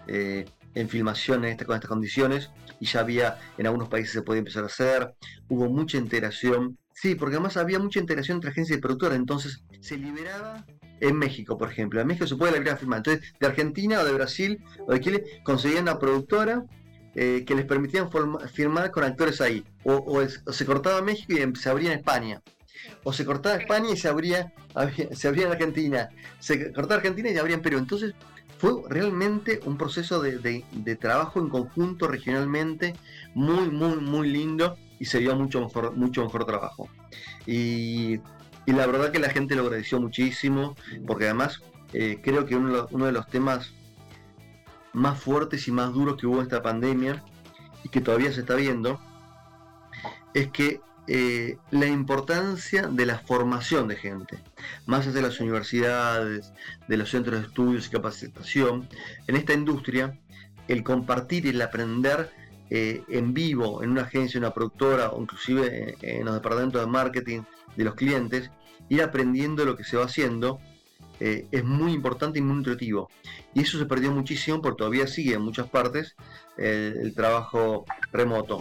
[0.06, 4.64] en filmación en con estas condiciones y ya había en algunos países se podía empezar
[4.64, 5.14] a hacer.
[5.48, 9.98] Hubo mucha integración Sí, porque además había mucha integración entre agencia y productora, entonces se
[9.98, 10.64] liberaba
[11.00, 12.00] en México, por ejemplo.
[12.00, 12.98] En México se puede liberar firmar.
[12.98, 16.64] Entonces, de Argentina o de Brasil o de Chile conseguían una productora
[17.14, 18.08] eh, que les permitían
[18.52, 19.62] firmar con actores ahí.
[19.84, 22.40] O, se cortaba México y se abría en España.
[23.02, 24.52] O se cortaba España y se abría,
[25.12, 26.08] se abría en Argentina.
[26.38, 27.78] Se cortaba Argentina y se abría en Perú.
[27.78, 28.14] Entonces,
[28.56, 32.94] fue realmente un proceso de, de trabajo en conjunto regionalmente
[33.34, 36.88] muy, muy, muy lindo y se dio mucho mejor, mucho mejor trabajo.
[37.46, 38.20] Y,
[38.72, 40.74] la verdad que la gente lo agradeció muchísimo,
[41.06, 41.60] porque además
[41.92, 43.72] eh, creo que uno, de los temas
[44.92, 47.22] más fuertes y más duros que hubo en esta pandemia,
[47.82, 48.98] y que todavía se está viendo,
[50.32, 54.38] es que eh, la importancia de la formación de gente,
[54.86, 56.52] más allá de las universidades,
[56.88, 58.88] de los centros de estudios y capacitación,
[59.26, 60.18] en esta industria,
[60.66, 62.30] el compartir y el aprender
[62.70, 67.42] eh, en vivo, en una agencia, una productora, o inclusive en los departamentos de marketing
[67.76, 68.50] de los clientes,
[68.88, 70.58] ir aprendiendo lo que se va haciendo,
[71.20, 73.10] eh, es muy importante y muy nutritivo.
[73.54, 76.16] Y eso se perdió muchísimo porque todavía sigue en muchas partes
[76.56, 78.60] el trabajo remoto.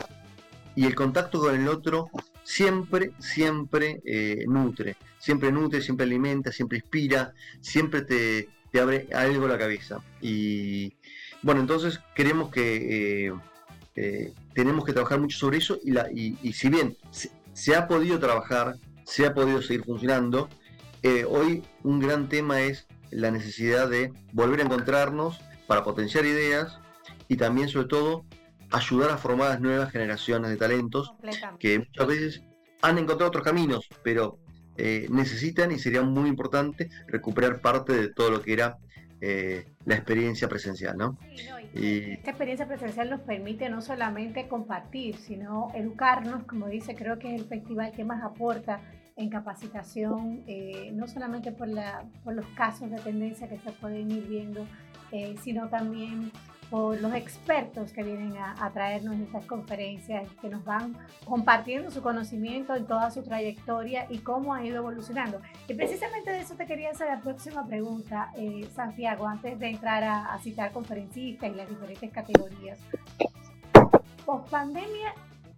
[0.76, 2.10] Y el contacto con el otro
[2.44, 8.50] siempre, siempre eh, nutre, siempre nutre, siempre alimenta, siempre inspira, siempre te,
[8.80, 10.02] abre algo la cabeza.
[10.22, 10.94] Y
[11.42, 13.34] bueno, entonces creemos que
[13.96, 16.98] eh, tenemos que trabajar mucho sobre eso y, la, y, si bien
[17.54, 20.50] se, ha podido trabajar, se ha podido seguir funcionando,
[21.30, 26.80] hoy un gran tema es la necesidad de volver a encontrarnos para potenciar ideas
[27.28, 28.26] y también sobre todo
[28.72, 31.14] ayudar a formar nuevas generaciones de talentos
[31.60, 32.44] que muchas veces
[32.82, 34.40] han encontrado otros caminos, pero
[34.78, 38.78] eh, necesitan y sería muy importante recuperar parte de todo lo que era
[39.22, 41.18] eh, la experiencia presencial, ¿no?
[41.74, 47.42] Esta experiencia presencial nos permite no solamente compartir, sino educarnos, como dice, creo que es
[47.42, 48.80] el festival que más aporta
[49.16, 54.12] en capacitación, eh, no solamente por, la, por los casos de tendencia que se pueden
[54.12, 54.66] ir viendo,
[55.44, 56.32] sino también
[56.74, 62.74] por los expertos que vienen a, traernos estas conferencias, que nos van compartiendo su conocimiento
[62.76, 65.40] en toda su trayectoria y cómo ha ido evolucionando.
[65.68, 70.04] Y precisamente de eso te quería hacer la próxima pregunta, eh, Santiago, antes de entrar
[70.04, 72.80] a, citar conferencistas y las diferentes categorías.
[74.26, 75.14] Post pandemia,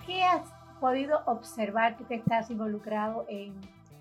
[0.06, 0.42] ¿qué has
[0.82, 1.96] podido observar?
[1.96, 3.54] que te estás involucrado en,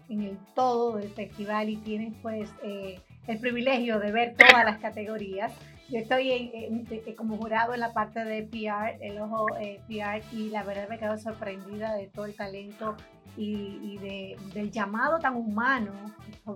[0.09, 2.98] en el todo del festival y tienes pues eh,
[3.29, 5.53] el privilegio de ver todas las categorías.
[5.88, 10.62] Yo estoy como jurado en la parte de PR, el ojo eh, PR, y la
[10.62, 12.97] verdad me quedo sorprendida de todo el talento
[13.37, 15.92] y, de, del llamado tan humano,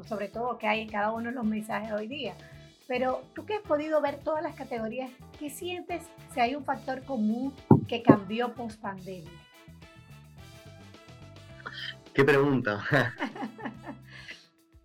[0.06, 2.34] sobre todo que hay en cada uno de los mensajes hoy día.
[2.86, 7.02] Pero tú que has podido ver todas las categorías, ¿qué sientes si hay un factor
[7.04, 7.52] común
[7.86, 9.30] que cambió post pandemia?
[12.14, 12.82] Qué pregunta.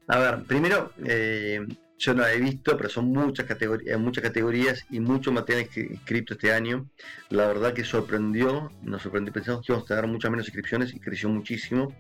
[0.08, 1.66] A ver, primero, eh,
[1.98, 6.52] yo no he visto, pero son muchas categorías, muchas categorías y mucho material inscrito este
[6.52, 6.90] año.
[7.30, 11.00] La verdad que sorprendió, nos sorprendió, pensamos que íbamos a tener muchas menos inscripciones y
[11.00, 11.96] creció muchísimo,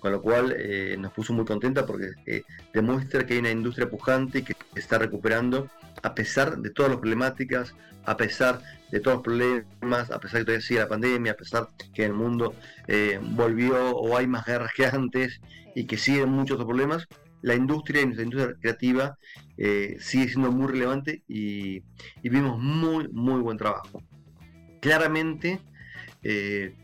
[0.00, 3.90] con lo cual eh, nos puso muy contenta porque eh, demuestra que hay una industria
[3.90, 5.68] pujante y que está recuperando
[6.02, 7.74] a pesar de todas las problemáticas,
[8.04, 11.36] a pesar de todos los problemas, a pesar de que todavía sigue la pandemia, a
[11.36, 12.54] pesar que el mundo
[12.88, 15.40] eh, volvió o hay más guerras que antes
[15.74, 17.06] y que siguen muchos otros problemas,
[17.42, 19.18] la industria y nuestra industria creativa
[19.58, 21.82] eh, sigue siendo muy relevante y,
[22.22, 24.02] vimos muy, muy buen trabajo.
[24.80, 25.60] Claramente
[26.22, 26.74] eh,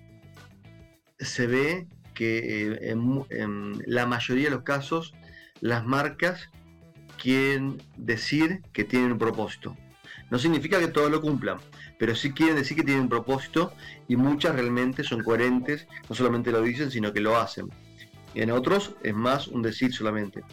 [1.18, 5.14] se ve que eh, en, la mayoría de los casos
[5.60, 6.50] las marcas
[7.20, 9.76] quieren decir que tienen un propósito.
[10.30, 11.58] No significa que todos lo cumplan,
[11.98, 13.72] pero sí quieren decir que tienen un propósito
[14.08, 17.68] y muchas realmente son coherentes, no solamente lo dicen, sino que lo hacen.
[18.38, 20.44] En otros es más un decir solamente.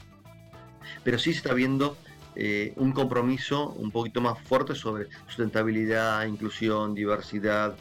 [1.04, 1.98] Pero sí se está viendo
[2.36, 7.76] eh, un compromiso un poquito más fuerte sobre sustentabilidad, inclusión, diversidad.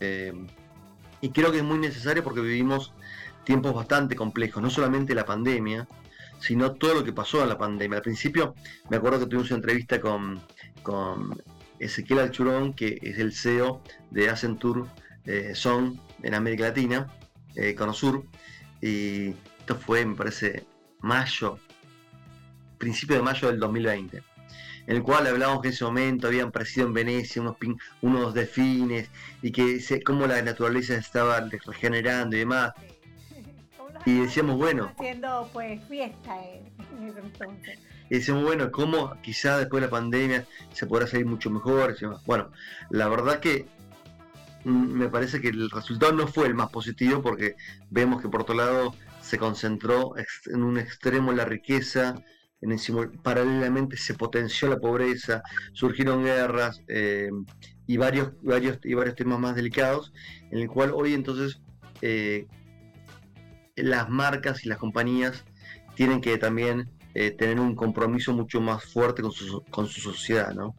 [0.00, 0.32] Eh,
[1.20, 2.94] y creo que es muy necesario porque vivimos
[3.44, 5.86] tiempos bastante complejos, no solamente la pandemia,
[6.40, 7.98] sino todo lo que pasó en la pandemia.
[7.98, 8.54] Al principio
[8.88, 10.40] me acuerdo que tuvimos una entrevista con,
[10.82, 11.38] con
[11.78, 14.84] Ezequiel Alchurón, que es el CEO de Accenture
[15.26, 17.12] eh, Son en América Latina,
[17.56, 18.24] eh, Conosur,
[18.86, 20.64] y esto fue, me parece,
[21.00, 21.58] mayo,
[22.78, 24.22] principio de mayo del 2020,
[24.86, 27.56] en el cual hablábamos que en ese momento habían aparecido en Venecia unos,
[28.02, 29.10] unos delfines
[29.42, 32.72] y que cómo la naturaleza estaba regenerando y demás.
[34.04, 34.92] Y decíamos, bueno.
[34.96, 37.80] Haciendo pues fiesta en ese entonces.
[38.08, 41.96] Y decíamos, bueno, cómo quizás después de la pandemia se podrá salir mucho mejor.
[42.24, 42.52] Bueno,
[42.90, 43.66] la verdad que
[44.66, 47.54] me parece que el resultado no fue el más positivo porque
[47.88, 50.14] vemos que por otro lado se concentró
[50.46, 52.16] en un extremo la riqueza,
[52.60, 52.80] en el,
[53.22, 57.30] paralelamente se potenció la pobreza, surgieron guerras eh,
[57.86, 60.12] y, varios, varios, y varios temas más delicados,
[60.50, 61.60] en el cual hoy entonces
[62.02, 62.46] eh,
[63.76, 65.44] las marcas y las compañías
[65.94, 70.52] tienen que también eh, tener un compromiso mucho más fuerte con su, con su sociedad.
[70.52, 70.76] ¿no?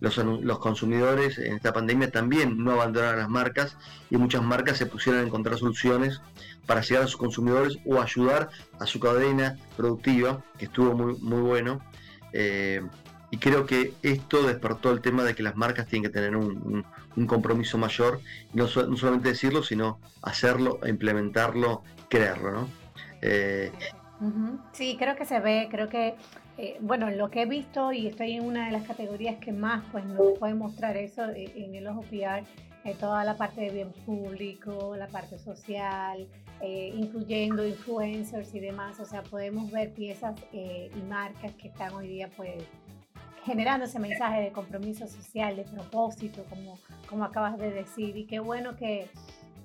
[0.00, 3.78] Los, consumidores en esta pandemia también no abandonaron las marcas
[4.10, 6.20] y muchas marcas se pusieron a encontrar soluciones
[6.66, 11.40] para llegar a sus consumidores o ayudar a su cadena productiva, que estuvo muy, muy
[11.40, 11.80] bueno.
[12.34, 12.82] Eh,
[13.30, 16.84] y creo que esto despertó el tema de que las marcas tienen que tener un,
[17.26, 18.20] compromiso mayor,
[18.52, 22.68] no, no, solamente decirlo, sino hacerlo, implementarlo, creerlo, ¿no?
[23.22, 23.72] Eh,
[24.72, 26.14] sí, creo que se ve, creo que,
[26.56, 29.84] eh, bueno, lo que he visto y estoy en una de las categorías que más
[29.92, 32.44] pues nos puede mostrar eso eh, en el ojo PR,
[32.98, 36.26] toda la parte de bien público, la parte social,
[36.62, 42.30] incluyendo influencers y demás, o sea, podemos ver piezas y marcas que están hoy día
[42.34, 42.64] pues
[43.48, 46.78] generando ese mensaje de compromiso social, de propósito, como,
[47.08, 49.08] como acabas de decir, y qué bueno que,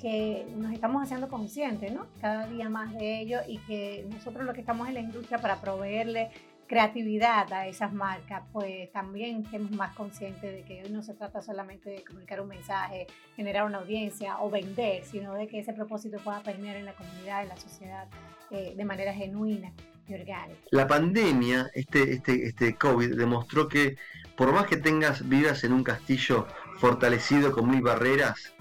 [0.04, 2.08] que nos estamos haciendo conscientes, ¿no?
[2.20, 5.62] Cada día más de ello y que nosotros lo que estamos en la industria para
[5.62, 6.30] proveerle
[6.68, 11.42] creatividad a esas marcas, pues también estemos más conscientes de que hoy no se trata
[11.42, 16.18] solamente de comunicar un mensaje, generar una audiencia o vender, sino de que ese propósito
[16.18, 18.10] pueda permear en la comunidad, en la sociedad,
[18.52, 19.72] eh, de manera genuina
[20.06, 20.60] y orgánica.
[20.72, 23.96] La pandemia, este, este, este COVID, demostró que
[24.36, 26.46] por más que tengas vidas en un castillo
[26.78, 28.54] fortalecido con mil barreras,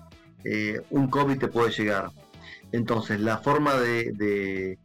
[0.44, 2.10] eh, un COVID te puede llegar.
[2.72, 4.78] Entonces, la forma de,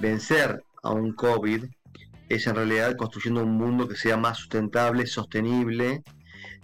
[0.00, 1.64] vencer a un COVID
[2.28, 6.02] es en realidad construyendo un mundo que sea más sustentable, sostenible,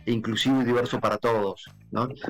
[0.06, 1.64] inclusivo y diverso para todos.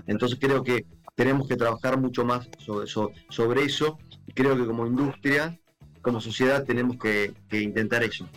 [0.06, 3.98] Entonces, creo que tenemos que trabajar mucho más sobre, sobre eso.
[4.34, 5.58] Creo que como industria,
[6.02, 8.28] como sociedad, tenemos que intentar eso.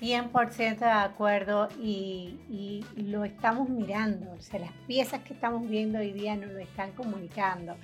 [0.00, 6.12] 100% de acuerdo y, lo estamos mirando, o sea, las piezas que estamos viendo hoy
[6.12, 7.76] día nos lo están comunicando,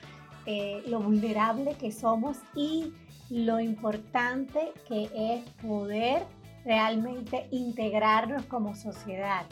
[0.46, 2.92] eh, lo vulnerable que somos y
[3.30, 6.24] lo importante que es poder
[6.64, 9.46] realmente integrarnos como sociedad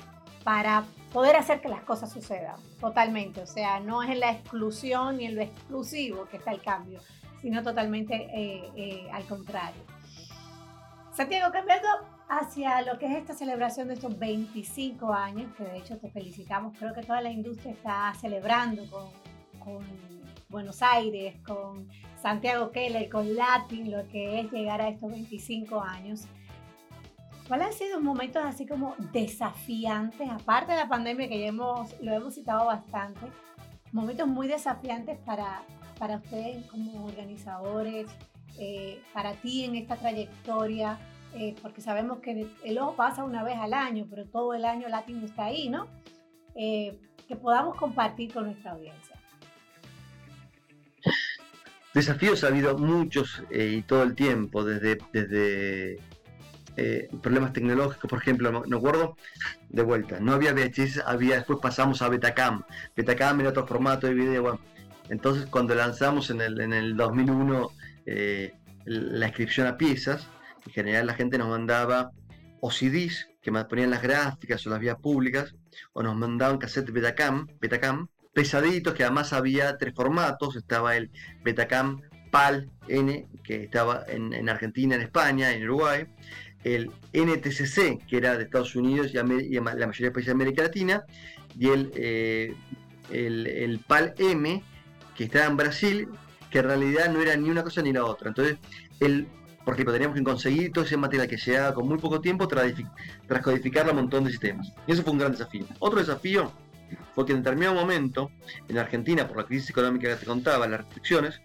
[0.45, 5.19] para poder hacer que las cosas sucedan totalmente, o sea, no es en la exclusión
[5.19, 7.01] ni en lo exclusivo que está el cambio,
[7.41, 9.83] sino totalmente eh, eh, al contrario.
[11.13, 11.89] Santiago, cambiando
[12.31, 16.79] hacia lo que es esta celebración de estos 25 años, que de hecho te felicitamos,
[16.79, 18.85] creo que toda la industria está celebrando
[19.59, 19.85] con,
[20.49, 21.89] Buenos Aires, con
[22.21, 26.27] Santiago Keller, con Latin, lo que es llegar a estos 25 años.
[27.47, 32.13] ¿Cuáles han sido momentos así como desafiantes, aparte de la pandemia que ya hemos, lo
[32.13, 33.21] hemos citado bastante,
[33.93, 35.63] momentos muy desafiantes para,
[36.01, 38.09] para ustedes como organizadores,
[38.59, 40.99] eh, para ti en esta trayectoria?
[41.35, 44.89] Eh, porque sabemos que el ojo pasa una vez al año, pero todo el año
[44.89, 45.87] Latino está ahí, ¿no?
[46.57, 49.17] Eh, que podamos compartir con nuestra audiencia.
[51.95, 55.99] Desafíos ha habido muchos eh, y todo el tiempo, desde, desde
[57.21, 59.17] problemas tecnológicos, por ejemplo, me acuerdo,
[59.69, 62.63] de vuelta, no había VHS, había, después pasamos a Betacam,
[62.97, 64.59] Betacam era otro formato de video,
[65.11, 67.71] entonces cuando lanzamos en el, en el 2001
[68.87, 70.27] la inscripción a piezas,
[70.71, 72.13] en general la gente nos mandaba
[72.61, 75.55] o CDs que ponían las gráficas o las vías públicas,
[75.93, 81.11] o nos mandaban cassette Betacam, Betacam, pesaditos, que además había tres formatos, estaba el
[81.43, 86.07] Betacam PAL N, que estaba en, Argentina, en España, en Uruguay,
[86.63, 91.03] el NTCC, que era de Estados Unidos y, la mayoría de países de América Latina,
[91.59, 92.55] y eh,
[93.11, 94.63] el, el PAL M,
[95.17, 96.09] que estaba en Brasil,
[96.51, 98.29] que en realidad no era ni una cosa ni la otra.
[98.29, 98.59] Entonces,
[99.01, 99.27] el
[99.71, 103.97] porque que conseguir todo ese material que se con muy poco tiempo tras a un
[103.97, 104.73] montón de sistemas.
[104.85, 105.65] Y eso fue un gran desafío.
[105.79, 106.51] Otro desafío
[107.15, 108.33] fue que en determinado momento,
[108.67, 111.41] en Argentina, por la crisis económica que te contaba, las restricciones,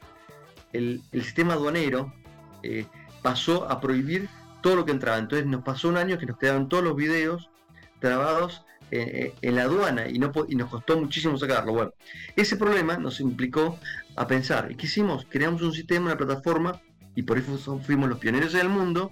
[0.74, 2.16] el, sistema aduanero
[2.64, 2.88] eh,
[3.22, 4.28] pasó a prohibir
[4.64, 5.20] todo lo que entraba.
[5.20, 7.52] Entonces nos pasó un año que nos quedaban todos los videos
[8.00, 11.74] trabados eh, eh, en la aduana y, y nos costó muchísimo sacarlo.
[11.74, 11.92] Bueno,
[12.36, 13.78] ese problema nos implicó
[14.16, 15.28] a pensar, ¿qué hicimos?
[15.30, 16.82] Creamos un sistema, una plataforma
[17.16, 19.12] y por eso fuimos los pioneros en el mundo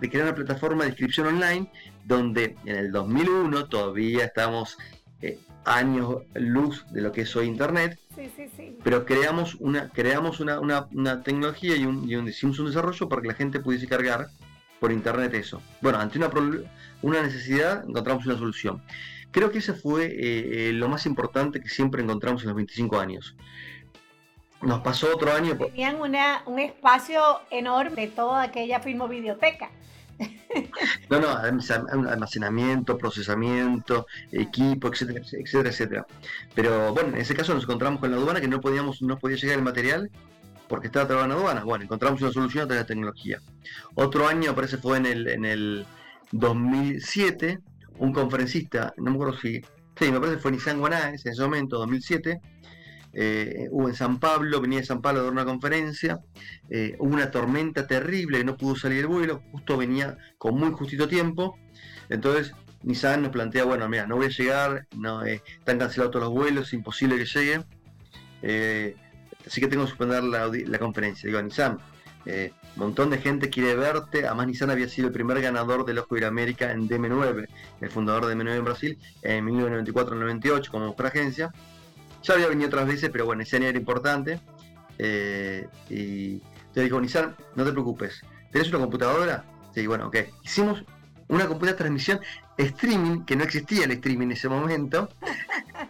[0.00, 1.70] de crear una plataforma de inscripción online
[2.04, 4.76] donde en el 2001 todavía estamos
[5.22, 7.98] eh, años luz de lo que es hoy internet
[8.82, 13.34] pero creamos una creamos una, tecnología y, un, y hicimos un desarrollo para que la
[13.34, 14.28] gente pudiese cargar
[14.80, 15.62] por internet eso.
[15.80, 16.30] Bueno ante una,
[17.02, 18.82] una necesidad encontramos una solución.
[19.30, 23.00] Creo que ese fue eh, eh, lo más importante que siempre encontramos en los 25
[23.00, 23.34] años
[24.64, 25.56] nos pasó otro año.
[25.56, 29.70] Tenían un espacio enorme de toda aquella filmovideoteca.
[31.10, 31.36] No, no,
[32.08, 36.06] almacenamiento, procesamiento, equipo, etcétera, etcétera, etcétera.
[36.54, 39.36] Pero bueno, en ese caso nos encontramos con la aduana que no podíamos, no podía
[39.36, 40.10] llegar el material
[40.68, 41.64] porque estaba trabado en aduana.
[41.64, 43.40] Bueno, encontramos una solución a través de la tecnología.
[43.94, 45.86] Otro año, parece fue en el, en el
[46.32, 47.58] 2007,
[47.98, 49.60] un conferencista, no me acuerdo si,
[49.96, 52.40] sí, me parece que fue Nissan Guanais en ese momento, 2007,
[53.16, 56.20] eh, hubo en San Pablo, venía de San Pablo a dar una conferencia,
[56.68, 61.06] eh, hubo una tormenta terrible no pudo salir el vuelo, justo venía con muy justito
[61.06, 61.56] tiempo,
[62.08, 62.52] entonces
[62.82, 64.88] Nissan nos plantea, bueno, mira, no voy a llegar,
[65.26, 67.64] eh, están cancelados todos los vuelos, imposible que llegue,
[69.46, 71.28] así que tengo que suspender la, conferencia.
[71.28, 71.78] Digo, Nissan,
[72.26, 76.16] un montón de gente quiere verte, además Nissan había sido el primer ganador del Ojo
[76.16, 77.46] de América en DM9,
[77.80, 81.52] el fundador de DM9 en Brasil, en 1994-98 como otra agencia,
[82.24, 84.40] ya había venido otras veces, pero bueno, ese año era importante.
[84.98, 86.40] Eh, y
[86.72, 88.22] te dijo, Nissan, no te preocupes.
[88.50, 89.44] ¿Tenés una computadora?
[89.74, 90.16] Sí, bueno, ok.
[90.42, 90.84] Hicimos
[91.28, 92.20] una computadora transmisión
[92.56, 95.08] streaming, que no existía el streaming en ese momento.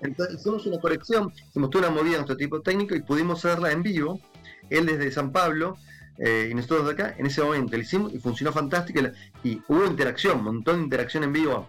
[0.03, 3.71] Entonces hicimos una corrección, hicimos toda una movida de nuestro tipo técnico y pudimos hacerla
[3.71, 4.21] en vivo.
[4.71, 5.77] Él desde San Pablo
[6.19, 9.01] eh, y nosotros de acá, en ese momento lo hicimos y funcionó fantástico.
[9.45, 11.69] Y hubo interacción, un montón de interacción en vivo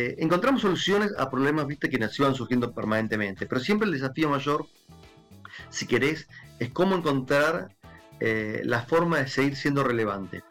[0.00, 4.30] eh, encontramos soluciones a problemas viste que nos iban surgiendo permanentemente, pero siempre el desafío
[4.30, 4.64] mayor,
[5.70, 6.28] si querés,
[6.60, 7.74] es cómo encontrar
[8.20, 10.44] eh, la forma de seguir siendo relevante.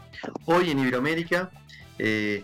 [0.43, 1.63] Hoy en Iberoamérica, un
[1.99, 2.43] eh,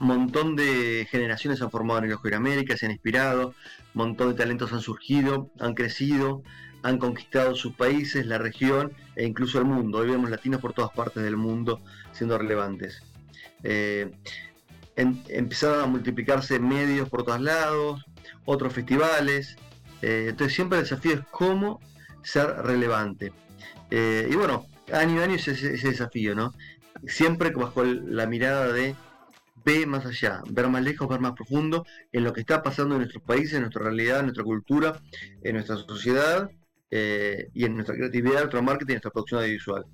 [0.00, 3.54] montón de generaciones han formado en el Ojo Iberoamérica, se han inspirado,
[3.94, 6.42] montón de talentos han surgido, han crecido,
[6.82, 9.98] han conquistado sus países, la región e incluso el mundo.
[9.98, 13.00] Hoy vemos latinos por todas partes del mundo siendo relevantes
[14.96, 18.04] empezaron a multiplicarse medios por todos lados,
[18.44, 19.56] otros festivales.
[20.02, 21.80] Eh, entonces siempre el desafío es cómo
[22.22, 23.32] ser relevante.
[23.90, 26.54] Eh, y bueno, año a año es ese, desafío, ¿no?
[27.06, 28.96] Siempre bajo la mirada de
[29.64, 33.02] ver más allá, ver más lejos, ver más profundo en lo que está pasando en
[33.02, 35.00] nuestros países, en nuestra realidad, en nuestra cultura,
[35.42, 36.50] en nuestra sociedad
[36.90, 39.84] eh, y en nuestra creatividad, nuestro marketing nuestra producción audiovisual.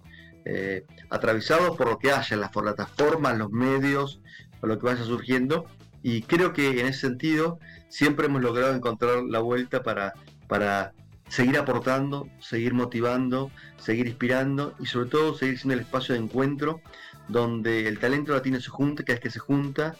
[1.10, 4.20] atravesados por lo que haya, las plataformas, los medios,
[4.68, 5.66] lo que vaya surgiendo.
[6.02, 7.58] Y creo que en ese sentido
[7.88, 10.14] siempre hemos logrado encontrar la vuelta para,
[10.48, 10.92] para
[11.28, 16.80] seguir aportando, seguir motivando, seguir inspirando y sobre todo seguir siendo el espacio de encuentro
[17.28, 19.94] donde el talento latino se junta, cada vez que se junta,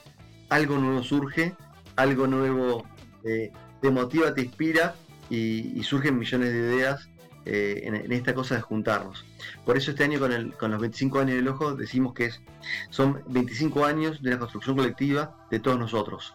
[0.49, 1.55] algo nuevo surge,
[1.97, 2.85] algo nuevo
[3.25, 3.51] eh,
[3.81, 4.95] te motiva, te inspira
[5.31, 7.09] y surgen millones de ideas
[7.45, 9.25] eh, en, esta cosa de juntarnos.
[9.65, 12.41] Por eso este año con, el, con los 25 años del ojo decimos que es,
[12.91, 16.35] son 25 años de la construcción colectiva de todos nosotros,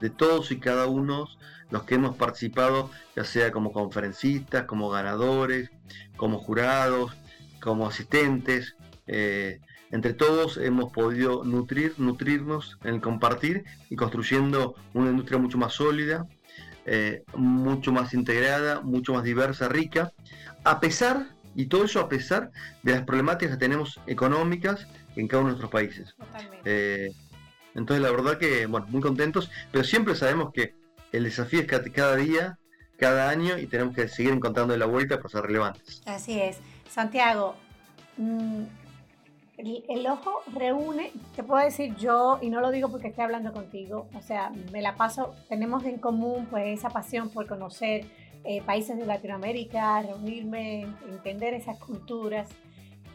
[0.00, 1.28] de todos y cada uno
[1.70, 5.70] los que hemos participado, ya sea como conferencistas, como ganadores,
[6.16, 7.12] como jurados,
[7.60, 8.76] como asistentes.
[9.06, 9.60] Eh,
[9.92, 15.74] entre todos hemos podido nutrir, nutrirnos en el compartir y construyendo una industria mucho más
[15.74, 16.28] sólida,
[16.86, 20.12] eh, mucho más integrada, mucho más diversa, rica,
[20.64, 22.50] a pesar, y todo eso a pesar
[22.82, 26.14] de las problemáticas que tenemos económicas en cada uno de nuestros países.
[26.64, 27.10] Eh,
[27.74, 30.74] entonces la verdad que, bueno, muy contentos, pero siempre sabemos que
[31.12, 32.58] el desafío es cada día,
[32.98, 36.02] cada año, y tenemos que seguir encontrando la vuelta para ser relevantes.
[36.06, 36.58] Así es.
[36.88, 37.56] Santiago,
[38.16, 38.62] mm,
[39.88, 44.08] el, ojo reúne, te puedo decir yo, y no lo digo porque esté hablando contigo,
[44.14, 48.06] o sea, me la paso, tenemos en común pues esa pasión por conocer
[48.44, 52.48] eh, países de Latinoamérica, reunirme, entender esas culturas.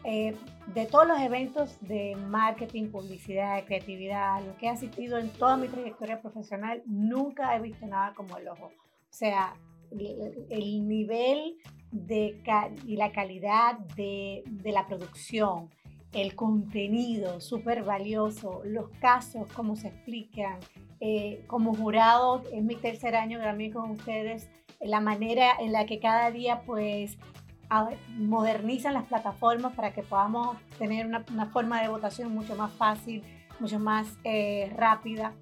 [0.04, 0.36] Eh,
[0.72, 5.66] de todos los eventos de marketing, publicidad, creatividad, lo que he asistido en toda mi
[5.66, 8.66] trayectoria profesional, nunca he visto nada como el ojo.
[8.66, 9.54] O sea,
[9.90, 11.56] el, nivel
[11.90, 12.40] de
[12.86, 15.70] y la calidad de, de la producción,
[16.16, 20.58] el contenido súper valioso, los casos, cómo se explican.
[20.98, 24.48] Eh, como jurado, es mi tercer año también con ustedes,
[24.80, 27.18] la manera en la que cada día pues
[28.16, 33.22] modernizan las plataformas para que podamos tener una, forma de votación mucho más fácil,
[33.60, 35.34] mucho más eh, rápida.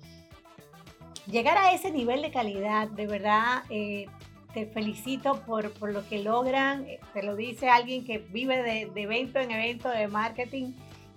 [1.26, 4.06] Llegar a ese nivel de calidad, de verdad, eh,
[4.54, 8.86] te felicito por, por, lo que logran, eh, te lo dice alguien que vive de,
[8.86, 10.72] de, evento en evento de marketing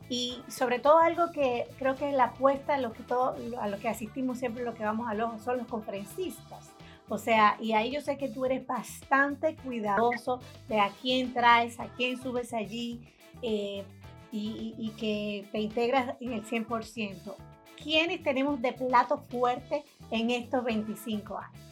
[0.10, 3.68] y sobre todo algo que creo que es la apuesta a lo que, todo, a
[3.68, 6.72] lo que asistimos siempre, lo que vamos al ojo, son los conferencistas.
[7.10, 11.80] O sea, y ahí yo sé que tú eres bastante cuidadoso de a quién traes,
[11.80, 13.02] a quién subes allí
[13.42, 13.84] eh,
[14.32, 17.36] y, y, que te integras en el 100%.
[17.82, 21.67] ¿Quiénes tenemos de plato fuerte en estos 25 años?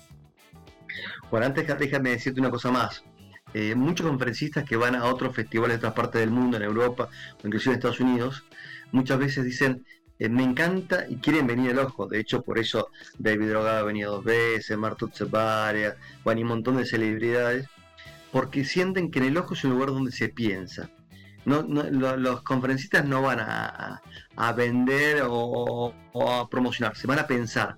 [1.29, 3.03] Bueno, antes déjame decirte una cosa más.
[3.53, 7.07] Eh, muchos conferencistas que van a otros festivales de otras partes del mundo, en Europa
[7.41, 8.43] o inclusive en Estados Unidos,
[8.91, 9.85] muchas veces dicen,
[10.19, 12.07] eh, me encanta y quieren venir al ojo.
[12.07, 16.49] De hecho, por eso David Drogada ha venido dos veces, Martut Ceparia, bueno, y un
[16.49, 17.67] montón de celebridades,
[18.31, 20.89] porque sienten que en el ojo es un lugar donde se piensa.
[21.45, 24.01] Los conferencistas no van a,
[24.57, 27.77] vender o, o, a promocionar, se van a pensar.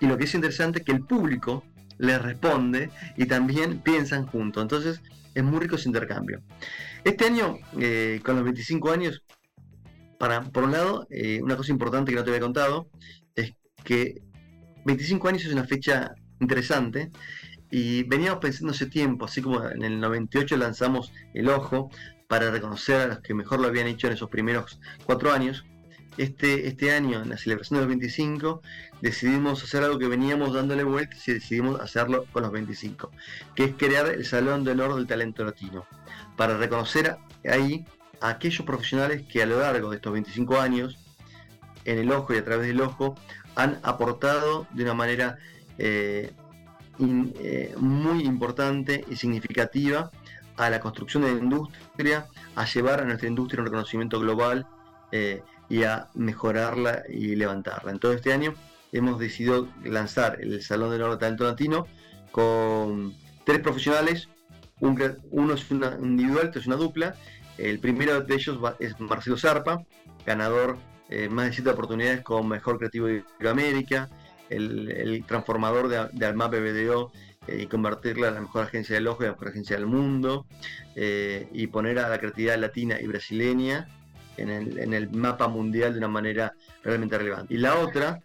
[0.00, 1.64] Y lo que es interesante es que el público
[1.98, 4.62] les responde y también piensan juntos.
[4.62, 5.00] Entonces
[5.34, 6.42] es muy rico ese intercambio.
[7.04, 9.22] Este año, eh, con los 25 años,
[10.18, 12.88] para, por un lado, eh, una cosa importante que no te había contado
[13.36, 14.20] es que
[14.84, 17.10] 25 años es una fecha interesante
[17.70, 21.90] y veníamos pensando hace tiempo, así como en el 98 lanzamos El Ojo
[22.26, 25.64] para reconocer a los que mejor lo habían hecho en esos primeros cuatro años.
[26.18, 28.60] Este, este año, en la celebración de los 25,
[29.00, 33.12] decidimos hacer algo que veníamos dándole vueltas y decidimos hacerlo con los 25,
[33.54, 35.86] que es crear el Salón de Honor del Talento Latino,
[36.36, 37.16] para reconocer
[37.48, 37.84] ahí
[38.20, 40.98] a aquellos profesionales que a lo largo de estos 25 años,
[41.84, 43.14] en el ojo y a través del ojo,
[43.54, 45.38] han aportado de una manera
[45.78, 46.32] eh,
[46.98, 50.10] eh, muy importante y significativa
[50.56, 54.66] a la construcción de la industria, a llevar a nuestra industria un reconocimiento global
[55.12, 57.90] eh, y a mejorarla y levantarla.
[57.90, 58.54] Entonces este año
[58.92, 61.86] hemos decidido lanzar el Salón de Honor Talento Latino
[62.30, 63.14] con
[63.44, 64.28] tres profesionales,
[64.80, 67.14] uno es una individual, es una dupla,
[67.58, 69.84] el primero de ellos es Marcelo Zarpa,
[70.24, 70.78] ganador
[71.10, 74.08] eh, más de siete oportunidades como Mejor Creativo de Iberoamérica,
[74.48, 77.12] el, transformador de, de Almap BDO
[77.48, 80.46] eh, y convertirla en la mejor agencia del ojo y la mejor agencia del mundo,
[80.94, 83.88] eh, y poner a la creatividad latina y brasileña
[84.38, 87.54] en el, mapa mundial de una manera realmente relevante.
[87.54, 88.20] Y la otra,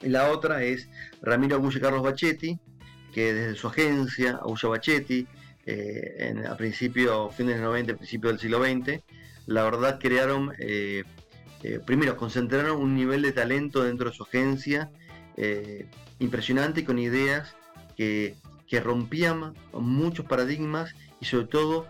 [0.00, 0.88] la otra es
[1.22, 2.58] Ramiro Agulla Carlos Bachetti,
[3.12, 5.26] que desde su agencia, Agulla Bachetti,
[5.66, 9.02] eh, a principios, fines del 90, principios del siglo XX,
[9.46, 10.52] la verdad crearon,
[11.86, 14.90] primero, concentraron un nivel de talento dentro de su agencia
[16.18, 17.54] impresionante y con ideas
[17.96, 18.36] que,
[18.82, 21.86] rompían muchos paradigmas y sobre todo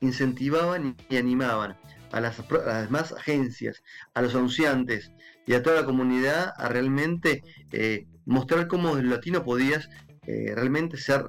[0.00, 1.76] incentivaban y animaban
[2.12, 3.82] a las, demás agencias,
[4.14, 5.12] a los anunciantes
[5.46, 7.42] y a toda la comunidad a realmente
[7.72, 9.88] eh, mostrar cómo el latino podías
[10.26, 11.24] eh, realmente ser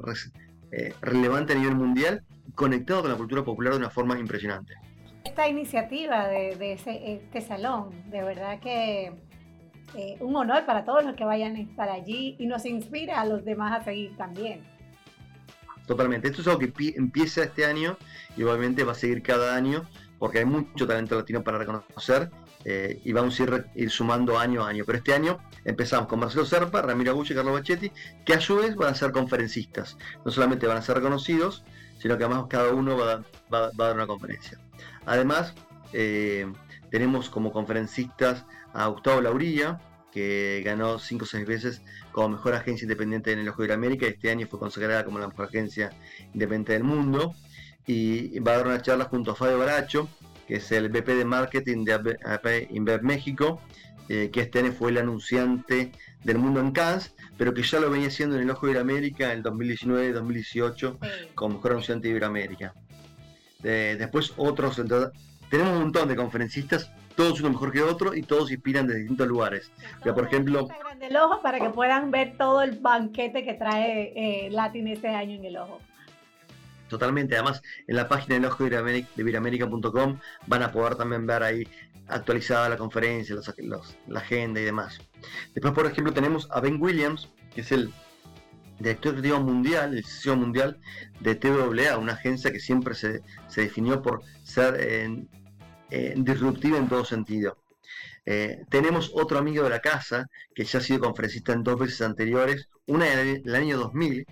[0.72, 2.24] eh, relevante a nivel mundial,
[2.56, 4.76] conectado con la cultura popular de una forma impresionante.
[5.24, 9.14] Esta iniciativa de, de este salón, de verdad que
[9.96, 13.26] eh, un honor para todos los que vayan a estar allí y nos inspira a
[13.26, 14.62] los demás a seguir también.
[15.86, 17.98] Totalmente, esto es algo que empieza este año
[18.38, 19.86] y obviamente va a seguir cada año
[20.18, 22.32] porque hay mucho talento latino para reconocer
[22.66, 23.44] eh, y vamos a
[23.76, 24.86] ir, sumando año a año.
[24.86, 27.92] Pero este año empezamos con Marcelo Serpa, Ramiro Agulla y Carlos Bachetti,
[28.26, 29.98] que a su vez van a ser conferencistas.
[30.24, 31.64] No solamente van a ser reconocidos,
[32.00, 34.58] sino que además cada uno va a, dar una conferencia.
[35.06, 35.54] Además,
[35.92, 36.52] eh,
[36.90, 39.80] tenemos como conferencistas a Gustavo Laurilla,
[40.14, 44.05] que ganó 5 o 6 veces como mejor agencia independiente en el Ojo de América.
[44.05, 45.89] Este año fue consagrada como la mejor agencia
[46.34, 47.34] independiente del mundo.
[47.88, 50.07] Y va a dar una charla junto a Fabio Baracho,
[50.47, 53.61] que es el VP de Marketing de AP Inver México,
[54.07, 55.91] eh, que este año fue el anunciante
[56.24, 59.34] del mundo en Cannes, pero que ya lo venía haciendo en el Ojo de América
[59.34, 60.97] en el 2019-2018
[61.36, 62.74] como mejor anunciante de Iberoamérica.
[63.64, 64.76] Eh, después otros,
[65.49, 69.28] tenemos un montón de conferencistas todos uno mejor que otro y todos inspiran de distintos
[69.28, 69.72] lugares.
[70.05, 70.68] Ya, por ejemplo...
[70.99, 75.36] El ojo para que puedan ver todo el banquete que trae eh, Latin este año
[75.36, 75.80] en el ojo.
[76.88, 81.68] Totalmente, además en la página del ojo de viramérica.com van a poder también ver ahí
[82.07, 83.36] actualizada la conferencia,
[84.07, 84.99] la agenda y demás.
[85.53, 87.91] Después, por ejemplo, tenemos a Ben Williams, que es el
[88.80, 90.78] director creativo mundial, el CEO mundial
[91.20, 95.30] de TWA, una agencia que siempre se, se definió por ser en
[95.96, 97.56] eh, disruptiva en todo sentido.
[98.26, 102.02] Eh, tenemos otro amigo de la casa que ya ha sido conferencista en dos veces
[102.02, 104.26] anteriores, una en el, año 2000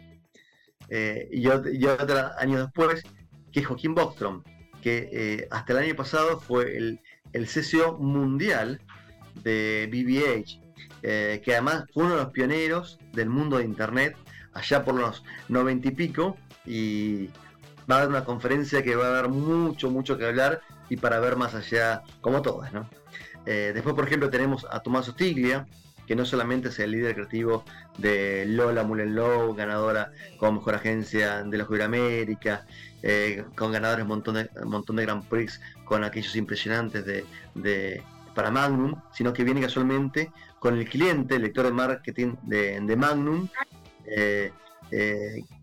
[0.89, 1.45] eh, y,
[1.85, 3.03] otra, años después,
[3.51, 4.41] que es Joaquín Bostrom,
[4.81, 6.99] que hasta el año pasado fue el,
[7.31, 8.81] el CCO mundial
[9.43, 14.15] de BBH, que además fue uno de los pioneros del mundo de Internet
[14.53, 17.27] allá por los 90 y pico y
[17.89, 20.61] va a dar una conferencia que va a dar mucho, mucho que hablar
[20.91, 22.85] y para ver más allá, como todas, ¿no?
[23.45, 25.65] Eh, después, por ejemplo, tenemos a Tomás Ostiglia,
[26.05, 27.63] que no solamente es el líder creativo
[27.97, 32.65] de Lola Mullenlow, ganadora como mejor agencia de los América,
[33.03, 38.03] eh, con ganadores un montón de, montón de Grand Prix, con aquellos impresionantes de,
[38.35, 40.29] para Magnum, sino que viene casualmente
[40.59, 43.47] con el cliente, el lector de marketing de, Magnum,
[44.07, 44.51] eh,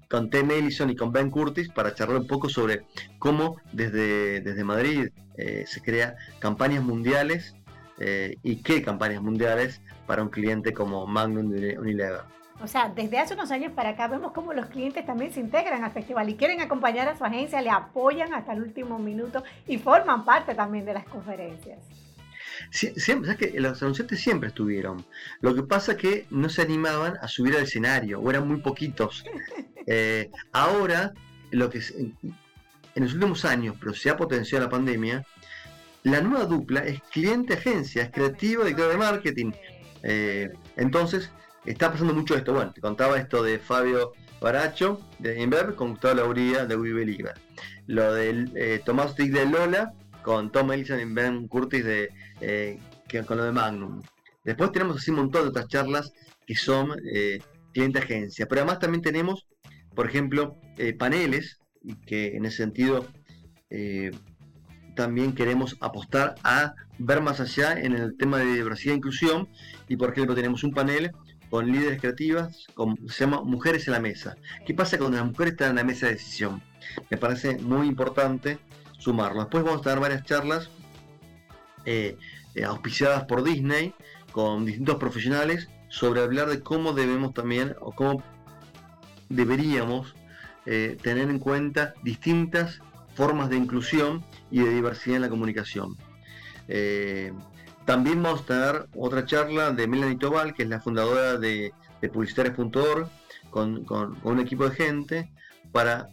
[0.08, 2.86] con Tim Ellison y con Ben Curtis para charlar un poco sobre
[3.18, 7.54] cómo desde, desde Madrid eh, se crea campañas mundiales
[7.98, 12.22] eh, y qué campañas mundiales para un cliente como Magnum Unilever.
[12.60, 15.84] O sea, desde hace unos años para acá vemos cómo los clientes también se integran
[15.84, 19.78] al festival y quieren acompañar a su agencia, le apoyan hasta el último minuto y
[19.78, 21.78] forman parte también de las conferencias.
[22.70, 25.04] Siempre, ¿sabes que los anunciantes siempre estuvieron.
[25.40, 28.60] Lo que pasa es que no se animaban a subir al escenario, o eran muy
[28.60, 29.24] poquitos.
[29.90, 31.14] Eh, ahora,
[31.50, 31.78] lo que
[32.98, 35.24] en los últimos años, pero se ha potenciado la pandemia,
[36.02, 39.52] la nueva dupla es cliente-agencia, es creativo, director de marketing.
[40.02, 41.30] Eh, entonces,
[41.64, 42.52] está pasando mucho esto.
[42.52, 47.32] Bueno, te contaba esto de Fabio Baracho de Inverb con Gustavo Lauría de Believe.
[47.86, 49.92] Lo de eh, Tomás Dick de Lola
[50.22, 52.10] con Tom Ellison y Ben Curtis de,
[52.40, 52.78] eh,
[53.26, 54.02] con lo de Magnum.
[54.44, 56.12] Después tenemos así un montón de otras charlas
[56.46, 57.40] que son eh,
[57.72, 58.46] cliente agencia.
[58.46, 59.46] Pero además también tenemos,
[59.94, 61.58] por ejemplo, eh, paneles,
[62.06, 63.06] que en ese sentido
[64.94, 69.48] también queremos apostar a ver más allá en el tema de diversidad e inclusión.
[69.88, 71.12] Y por ejemplo tenemos un panel
[71.50, 74.36] con líderes creativas, con, se llama Mujeres en la Mesa.
[74.66, 76.62] ¿Qué pasa cuando las mujeres están en la mesa de decisión?
[77.10, 78.58] Me parece muy importante
[78.98, 79.40] sumarlo.
[79.40, 80.70] Después vamos a tener varias charlas
[81.90, 82.18] eh,
[82.54, 83.94] eh, auspiciadas por Disney
[84.30, 88.22] con distintos profesionales sobre hablar de cómo debemos también o cómo
[89.30, 90.14] deberíamos
[90.66, 92.80] eh, tener en cuenta distintas
[93.14, 95.96] formas de inclusión y de diversidad en la comunicación.
[97.86, 101.72] también vamos a tener otra charla de Melanie Tobal, que es la fundadora de,
[102.02, 102.10] de
[103.48, 105.32] con, un equipo de gente,
[105.72, 106.08] para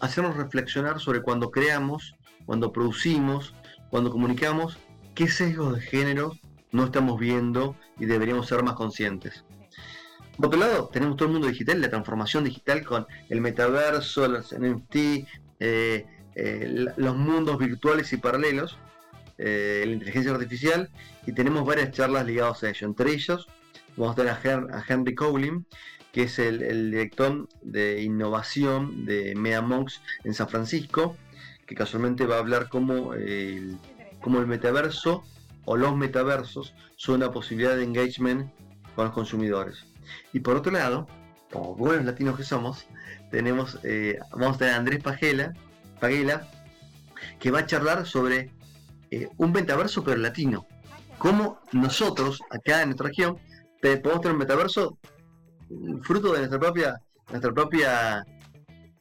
[0.00, 2.16] hacernos reflexionar sobre cuando creamos,
[2.46, 3.54] cuando producimos,
[3.90, 4.78] cuando comunicamos,
[5.14, 6.32] qué sesgos de género
[6.72, 9.44] no estamos viendo y deberíamos ser más conscientes.
[10.36, 14.52] Por otro lado, tenemos todo el mundo digital, la transformación digital con el metaverso, los
[14.52, 14.96] NFT,
[15.60, 18.78] eh, eh, los mundos virtuales y paralelos,
[19.36, 20.90] eh, la inteligencia artificial,
[21.26, 22.86] y tenemos varias charlas ligadas a ello.
[22.86, 23.48] Entre ellos,
[23.96, 25.64] vamos a tener a, Henry Cowling,
[26.12, 31.16] que es el, director de innovación de Mea Monks en San Francisco,
[31.68, 33.78] que casualmente va a hablar cómo el,
[34.24, 35.22] el metaverso
[35.66, 38.50] o los metaversos son una posibilidad de engagement
[38.96, 39.84] con los consumidores.
[40.32, 41.06] Y por otro lado,
[41.52, 42.86] como buenos latinos que somos,
[43.30, 45.52] tenemos, eh, vamos a tener a Andrés Pagela,
[46.00, 46.48] Pagela,
[47.38, 48.50] que va a charlar sobre
[49.10, 50.66] eh, un metaverso pero latino.
[51.18, 53.38] Cómo nosotros, acá en nuestra región,
[53.82, 54.98] podemos tener un metaverso
[56.02, 56.98] fruto de nuestra propia,
[57.28, 58.24] nuestra propia,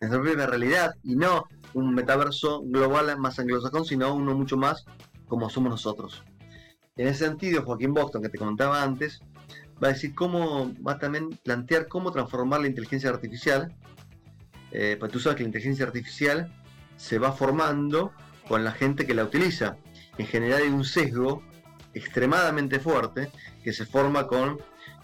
[0.01, 1.45] nuestra propia realidad y no
[1.77, 4.85] un metaverso global más anglosajón, sino uno mucho más
[5.27, 6.23] como somos nosotros.
[6.95, 9.19] En ese sentido, Joaquín Boston, que te comentaba antes,
[9.81, 13.75] va a decir cómo, va a también plantear cómo transformar la inteligencia artificial,
[14.71, 16.51] eh, pues tú sabes que la inteligencia artificial
[16.95, 18.11] se va formando
[18.47, 19.77] con la gente que la utiliza.
[20.17, 21.43] En general hay un sesgo
[21.93, 23.29] extremadamente fuerte
[23.63, 24.57] que se forma con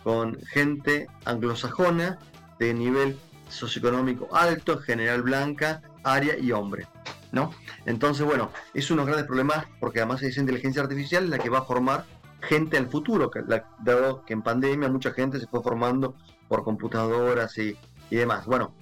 [0.04, 2.20] con gente anglosajona
[2.60, 3.18] de nivel
[3.50, 6.88] socioeconómico alto, general blanca, área y hombre.
[7.32, 7.52] ¿no?
[7.86, 11.60] Entonces, bueno, es unos grandes problemas porque además esa inteligencia artificial es la que va
[11.60, 12.06] a formar
[12.42, 13.42] gente al futuro, que,
[13.80, 16.16] dado que en pandemia mucha gente se fue formando
[16.48, 17.78] por computadoras y,
[18.12, 18.46] demás.
[18.46, 18.76] Bueno,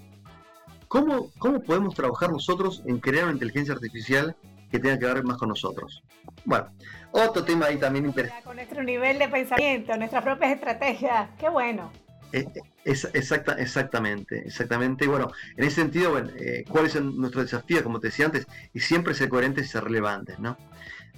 [0.89, 4.35] ¿cómo, ¿cómo podemos trabajar nosotros en crear una inteligencia artificial
[4.71, 6.01] que tenga que ver más con nosotros.
[6.45, 6.71] Bueno,
[7.11, 8.43] otro tema ahí también interesante.
[8.43, 11.91] Con nuestro nivel de pensamiento, nuestras propias estrategias, qué bueno.
[12.33, 12.47] Eh,
[12.83, 15.07] es, exacta, exactamente, exactamente.
[15.07, 17.83] Bueno, en ese sentido, bueno, eh, ¿cuál es nuestro desafío?
[17.83, 20.57] Como te decía antes, y siempre ser coherentes y ser relevantes, ¿no?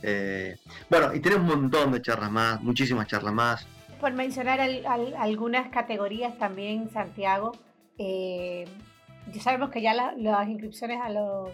[0.01, 0.57] Eh,
[0.89, 3.68] bueno, y tenemos un montón de charlas más, muchísimas charlas más.
[4.01, 7.53] Por mencionar algunas categorías también, Santiago,
[7.97, 11.51] ya sabemos que ya las inscripciones a los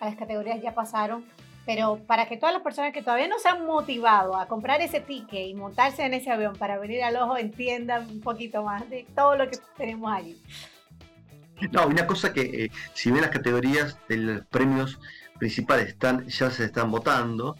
[0.00, 1.24] a las categorías ya pasaron,
[1.66, 5.00] pero para que todas las personas que todavía no se han motivado a comprar ese
[5.00, 9.04] ticket y montarse en ese avión para venir al ojo entiendan un poquito más de
[9.16, 10.40] todo lo que tenemos allí.
[11.72, 15.00] No, una cosa que eh, si bien las categorías de los premios
[15.38, 17.56] principales están, ya se están votando,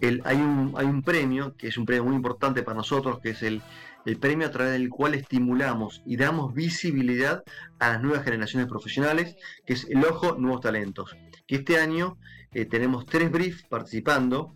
[0.00, 3.30] el, hay, un, hay un premio que es un premio muy importante para nosotros, que
[3.30, 3.60] es el,
[4.06, 7.44] el premio a través del cual estimulamos y damos visibilidad
[7.78, 9.36] a las nuevas generaciones profesionales,
[9.66, 11.14] que es el Ojo Nuevos Talentos
[11.50, 12.16] que este año
[12.52, 14.54] eh, tenemos tres briefs participando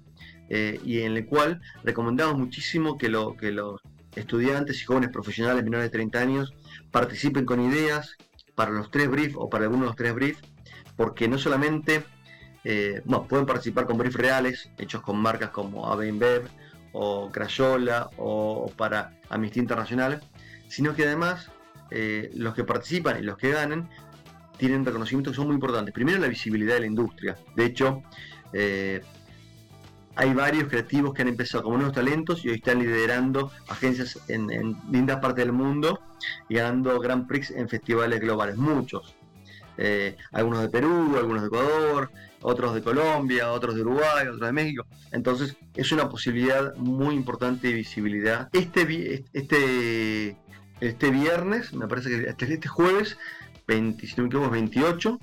[0.48, 3.80] eh, y en el cual recomendamos muchísimo que, lo, que los
[4.16, 6.54] estudiantes y jóvenes profesionales menores de 30 años
[6.90, 8.16] participen con ideas
[8.54, 10.42] para los tres briefs o para algunos de los tres briefs,
[10.96, 12.04] porque no solamente
[12.64, 16.42] eh, pueden participar con briefs reales, hechos con marcas como AB
[16.92, 20.20] o Crayola o, para Amnistía Internacional,
[20.68, 21.50] sino que además
[22.34, 23.88] los que participan y los que ganen
[24.56, 25.94] tienen reconocimientos que son muy importantes.
[25.94, 27.36] Primero, la visibilidad de la industria.
[27.56, 28.02] De hecho,
[28.52, 29.00] eh,
[30.16, 34.76] hay varios creativos que han empezado como nuevos talentos y hoy están liderando agencias en,
[34.90, 36.00] lindas partes del mundo
[36.48, 39.16] y ganando Grand Prix en festivales globales, muchos.
[39.76, 42.10] Eh, algunos de Perú, algunos de Ecuador,
[42.42, 44.86] otros de Colombia, otros de Uruguay, otros de México.
[45.10, 48.48] Entonces es una posibilidad muy importante de visibilidad.
[48.52, 50.36] Este, este,
[50.80, 53.18] este viernes, me parece que este, este jueves,
[53.66, 55.20] 20, si no me equivoco, 28,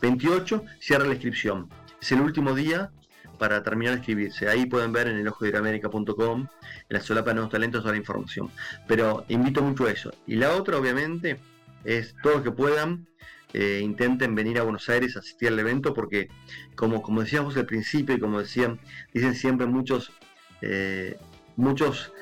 [0.00, 1.68] 28, cierra la inscripción.
[2.00, 2.90] Es el último día
[3.38, 4.48] para terminar de escribirse.
[4.48, 6.48] Ahí pueden ver en el ojo de en
[6.88, 8.50] la solapa de nuevos talentos, toda la información.
[8.86, 10.12] Pero invito mucho a eso.
[10.26, 11.38] Y la otra, obviamente,
[11.84, 13.08] es todos los que puedan,
[13.52, 16.28] eh, intenten venir a Buenos Aires a asistir al evento, porque
[16.76, 18.78] como, como decíamos al principio y como decían,
[19.12, 20.12] dicen siempre muchos,
[20.60, 21.18] eh,
[21.56, 22.12] muchos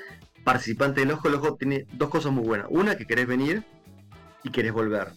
[0.42, 2.66] participantes del ojo, el ojo tiene dos cosas muy buenas.
[2.70, 3.62] Una, que querés venir
[4.42, 5.12] y querés volver.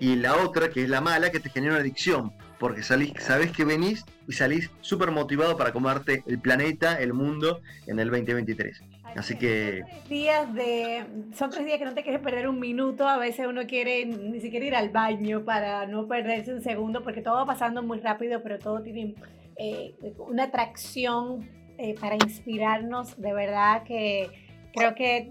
[0.00, 3.52] Y la otra, que es la mala, que te genera una adicción, porque salís, sabés
[3.52, 8.82] que venís y salís súper motivado para comerte el planeta, el mundo en el 2023.
[9.14, 9.80] Así que...
[9.80, 13.18] Son tres, días de, son tres días que no te quieres perder un minuto, a
[13.18, 17.34] veces uno quiere ni siquiera ir al baño para no perderse un segundo, porque todo
[17.34, 19.14] va pasando muy rápido, pero todo tiene
[19.56, 24.30] eh, una atracción eh, para inspirarnos, de verdad que
[24.72, 25.30] creo que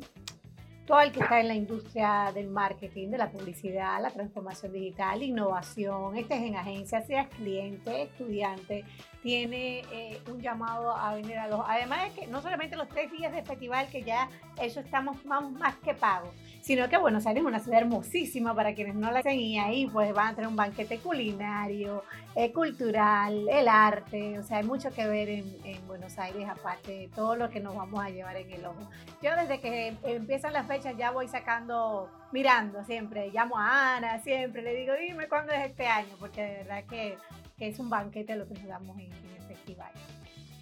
[0.89, 5.21] todo el que está en la industria del marketing, de la publicidad, la transformación digital,
[5.21, 8.83] innovación, estés en agencia, seas cliente, estudiante,
[9.21, 11.61] tiene eh, un llamado a venir a los...
[11.67, 14.29] Además de que no solamente los tres días de festival, que ya
[14.61, 18.73] eso estamos más, más que pagos, sino que Buenos Aires es una ciudad hermosísima para
[18.73, 22.03] quienes no la hacen y ahí pues van a tener un banquete culinario,
[22.35, 26.91] eh, cultural, el arte, o sea, hay mucho que ver en, en, Buenos Aires aparte
[26.91, 28.89] de todo lo que nos vamos a llevar en el ojo.
[29.21, 34.61] Yo desde que empiezan las fechas ya voy sacando, mirando siempre, llamo a Ana siempre,
[34.61, 37.17] le digo, dime cuándo es este año, porque de verdad que
[37.59, 39.91] que es un banquete lo que nos damos en, el festival.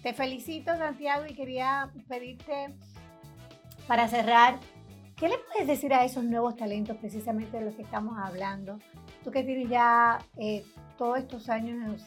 [0.02, 2.74] Te felicito, Santiago, y quería pedirte
[3.86, 4.58] para cerrar,
[5.16, 8.78] ¿qué le puedes decir a esos nuevos talentos precisamente de los que estamos hablando?
[9.24, 10.64] Tú que tienes ya eh,
[10.98, 12.02] todos estos años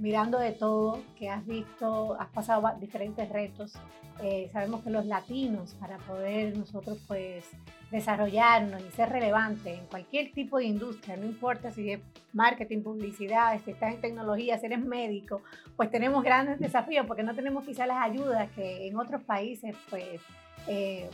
[0.00, 3.74] mirando de todo, que has visto, has pasado diferentes retos,
[4.22, 7.44] eh, sabemos que los latinos, para poder nosotros pues
[7.90, 12.00] desarrollarnos y ser relevantes en cualquier tipo de industria, no importa si es
[12.32, 15.42] marketing, publicidad, si estás en tecnología, si eres médico,
[15.76, 20.20] pues tenemos grandes desafíos porque no tenemos quizás las ayudas que en otros países pues
[20.66, 21.08] eh,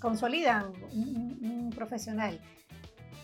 [0.00, 2.40] consolidan un, profesional.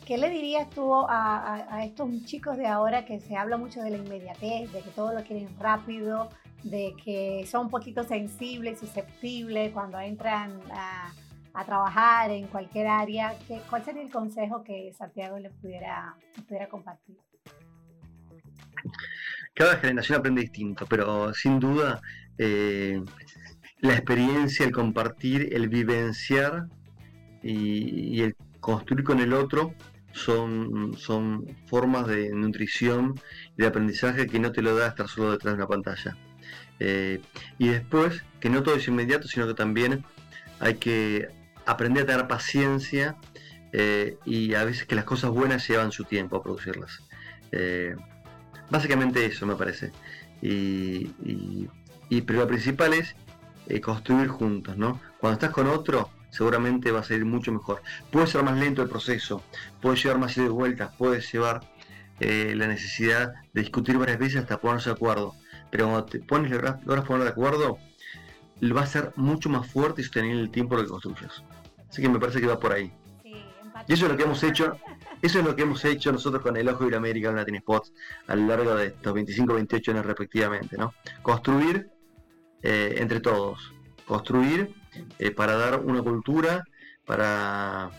[0.06, 3.96] ¿Qué le dirías tú a, estos chicos de ahora que se habla mucho de la
[3.96, 6.28] inmediatez, de que todo lo quieren rápido,
[6.62, 11.12] de que son un poquito sensibles, susceptibles cuando entran a,
[11.64, 13.34] trabajar en cualquier área.
[13.46, 16.16] ¿Qué, ¿Cuál sería el consejo que Santiago les pudiera,
[16.48, 17.16] pudiera compartir?
[19.54, 22.00] Cada generación aprende distinto, pero sin duda
[22.38, 23.00] eh,
[23.80, 26.66] la experiencia, el compartir, el vivenciar
[27.42, 29.74] y, el construir con el otro
[30.14, 33.20] son, son formas de nutrición
[33.56, 36.16] y de aprendizaje que no te lo da estar solo detrás de una pantalla.
[36.80, 37.20] Eh,
[37.58, 40.04] y después, que no todo es inmediato, sino que también
[40.60, 41.28] hay que
[41.66, 43.16] aprender a tener paciencia
[43.72, 47.02] eh, y a veces que las cosas buenas llevan su tiempo a producirlas.
[47.50, 47.96] Eh,
[48.70, 49.90] básicamente eso me parece.
[50.40, 51.08] Y,
[52.26, 53.16] pero lo principal es
[53.80, 55.00] construir juntos, ¿no?
[55.18, 57.82] Cuando estás con otro, seguramente va a ser mucho mejor.
[58.10, 59.42] Puede ser más lento el proceso,
[59.80, 61.62] puede llevar más ida y vueltas, puede llevar
[62.20, 65.34] la necesidad de discutir varias veces hasta ponerse de acuerdo
[65.74, 67.78] pero cuando te pones, logras poner de acuerdo,
[68.62, 71.42] va a ser mucho más fuerte y sostenible el tiempo que construyes.
[71.90, 72.92] Así que me parece que va por ahí.
[73.24, 74.76] y eso es lo que hemos hecho,
[75.20, 77.58] eso es lo que hemos hecho nosotros con el Ojo de la América en Latin
[77.58, 77.92] Spots
[78.28, 80.94] a lo largo de estos 25, 28 años respectivamente, ¿no?
[81.22, 81.90] Construir
[82.62, 83.74] eh, entre todos,
[84.06, 84.76] construir
[85.18, 86.64] eh, para dar una cultura,
[87.04, 87.90] para,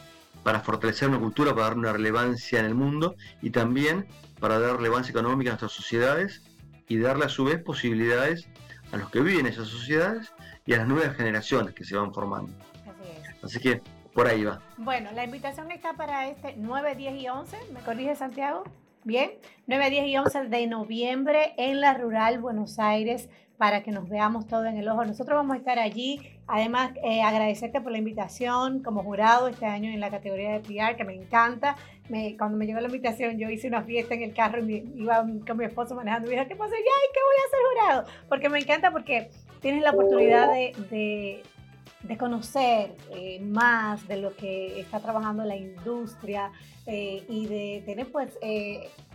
[0.44, 4.08] para fortalecer una cultura, para dar una relevancia en el mundo y también
[4.40, 6.44] para dar relevancia económica a nuestras sociedades
[6.88, 8.48] y darle a su vez posibilidades
[8.92, 10.32] a los que viven en esas sociedades
[10.66, 12.54] y a las nuevas generaciones que se van formando.
[13.44, 13.82] Así, que
[14.14, 14.62] por ahí va.
[14.78, 18.64] Bueno, la invitación está para este 9, 10 y 11, ¿me corrige Santiago?
[19.04, 19.32] Bien,
[19.68, 24.48] 9, 10 y 11 de noviembre en la Rural Buenos Aires para que nos veamos
[24.48, 25.06] todo en el ojo.
[25.06, 26.22] Nosotros vamos a estar allí.
[26.48, 30.96] Además, eh, agradecerte por la invitación como jurado este año en la categoría de PR,
[30.98, 31.76] que me encanta.
[32.10, 35.26] Me, cuando me llegó la invitación, yo hice una fiesta en el carro y iba
[35.48, 36.28] con mi esposo manejando.
[36.28, 36.74] Y dije, ¿qué pasa?
[36.76, 38.28] Ya, ¿qué voy a hacer jurado?
[38.28, 39.30] Porque me encanta porque
[39.62, 41.44] tienes la oportunidad de,
[42.04, 46.52] de, conocer eh, más de lo que está trabajando la industria
[46.86, 48.38] eh, y de tener pues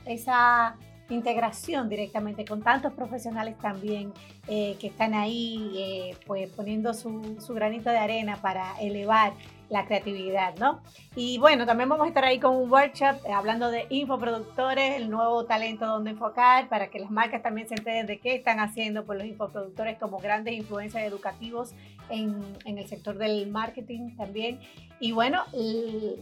[0.05, 0.77] esa
[1.15, 4.13] integración directamente con tantos profesionales también
[4.49, 9.33] eh, que están ahí eh, pues poniendo su, granito de arena para elevar
[9.71, 10.83] la creatividad, ¿no?
[11.17, 15.09] Y bueno, también vamos a estar ahí con un workshop eh, hablando de infoproductores, el
[15.09, 19.05] nuevo talento donde enfocar, para que las marcas también se enteren de qué están haciendo
[19.05, 21.73] por los infoproductores como grandes influencias educativos
[22.11, 24.59] en, en el sector del marketing también.
[24.99, 25.45] Y bueno,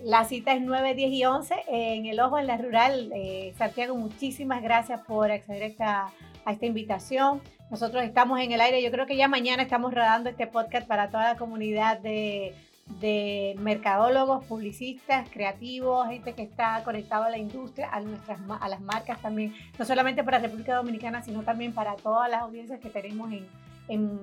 [0.05, 3.11] la cita es 9, 10 y 11 en el Ojo en la Rural.
[3.15, 6.13] Eh, Santiago, muchísimas gracias por acceder a
[6.49, 7.43] a esta invitación.
[7.71, 11.11] Nosotros estamos en el aire, yo creo que ya mañana estamos rodando este podcast para
[11.11, 12.55] toda la comunidad de
[13.01, 18.81] de mercadólogos, publicistas, creativos, gente que está conectado a la industria, a, nuestras, a las
[18.81, 23.31] marcas también, no solamente para República Dominicana, sino también para todas las audiencias que tenemos
[23.33, 23.47] en,
[23.89, 24.21] en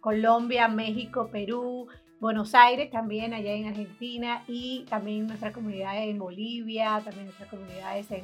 [0.00, 1.86] Colombia, México, Perú,
[2.18, 8.10] Buenos Aires, también allá en Argentina y también nuestras comunidades en Bolivia, también nuestras comunidades
[8.10, 8.22] en,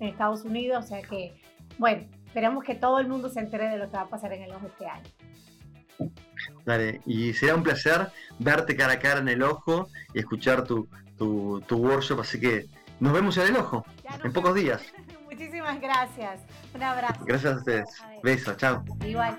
[0.00, 0.84] en Estados Unidos.
[0.84, 1.34] O sea que,
[1.78, 4.42] bueno, esperamos que todo el mundo se entere de lo que va a pasar en
[4.42, 5.08] el ojo este año.
[6.64, 10.88] Dale, y será un placer verte cara a cara en el ojo y escuchar tu,
[11.16, 12.66] tu, workshop, así que
[13.00, 13.84] nos vemos en el ojo
[14.22, 14.82] en pocos días.
[15.24, 16.40] Muchísimas gracias.
[16.74, 17.24] Un abrazo.
[17.24, 17.88] Gracias a ustedes.
[18.22, 18.84] Besos, chao.
[19.04, 19.38] Igual.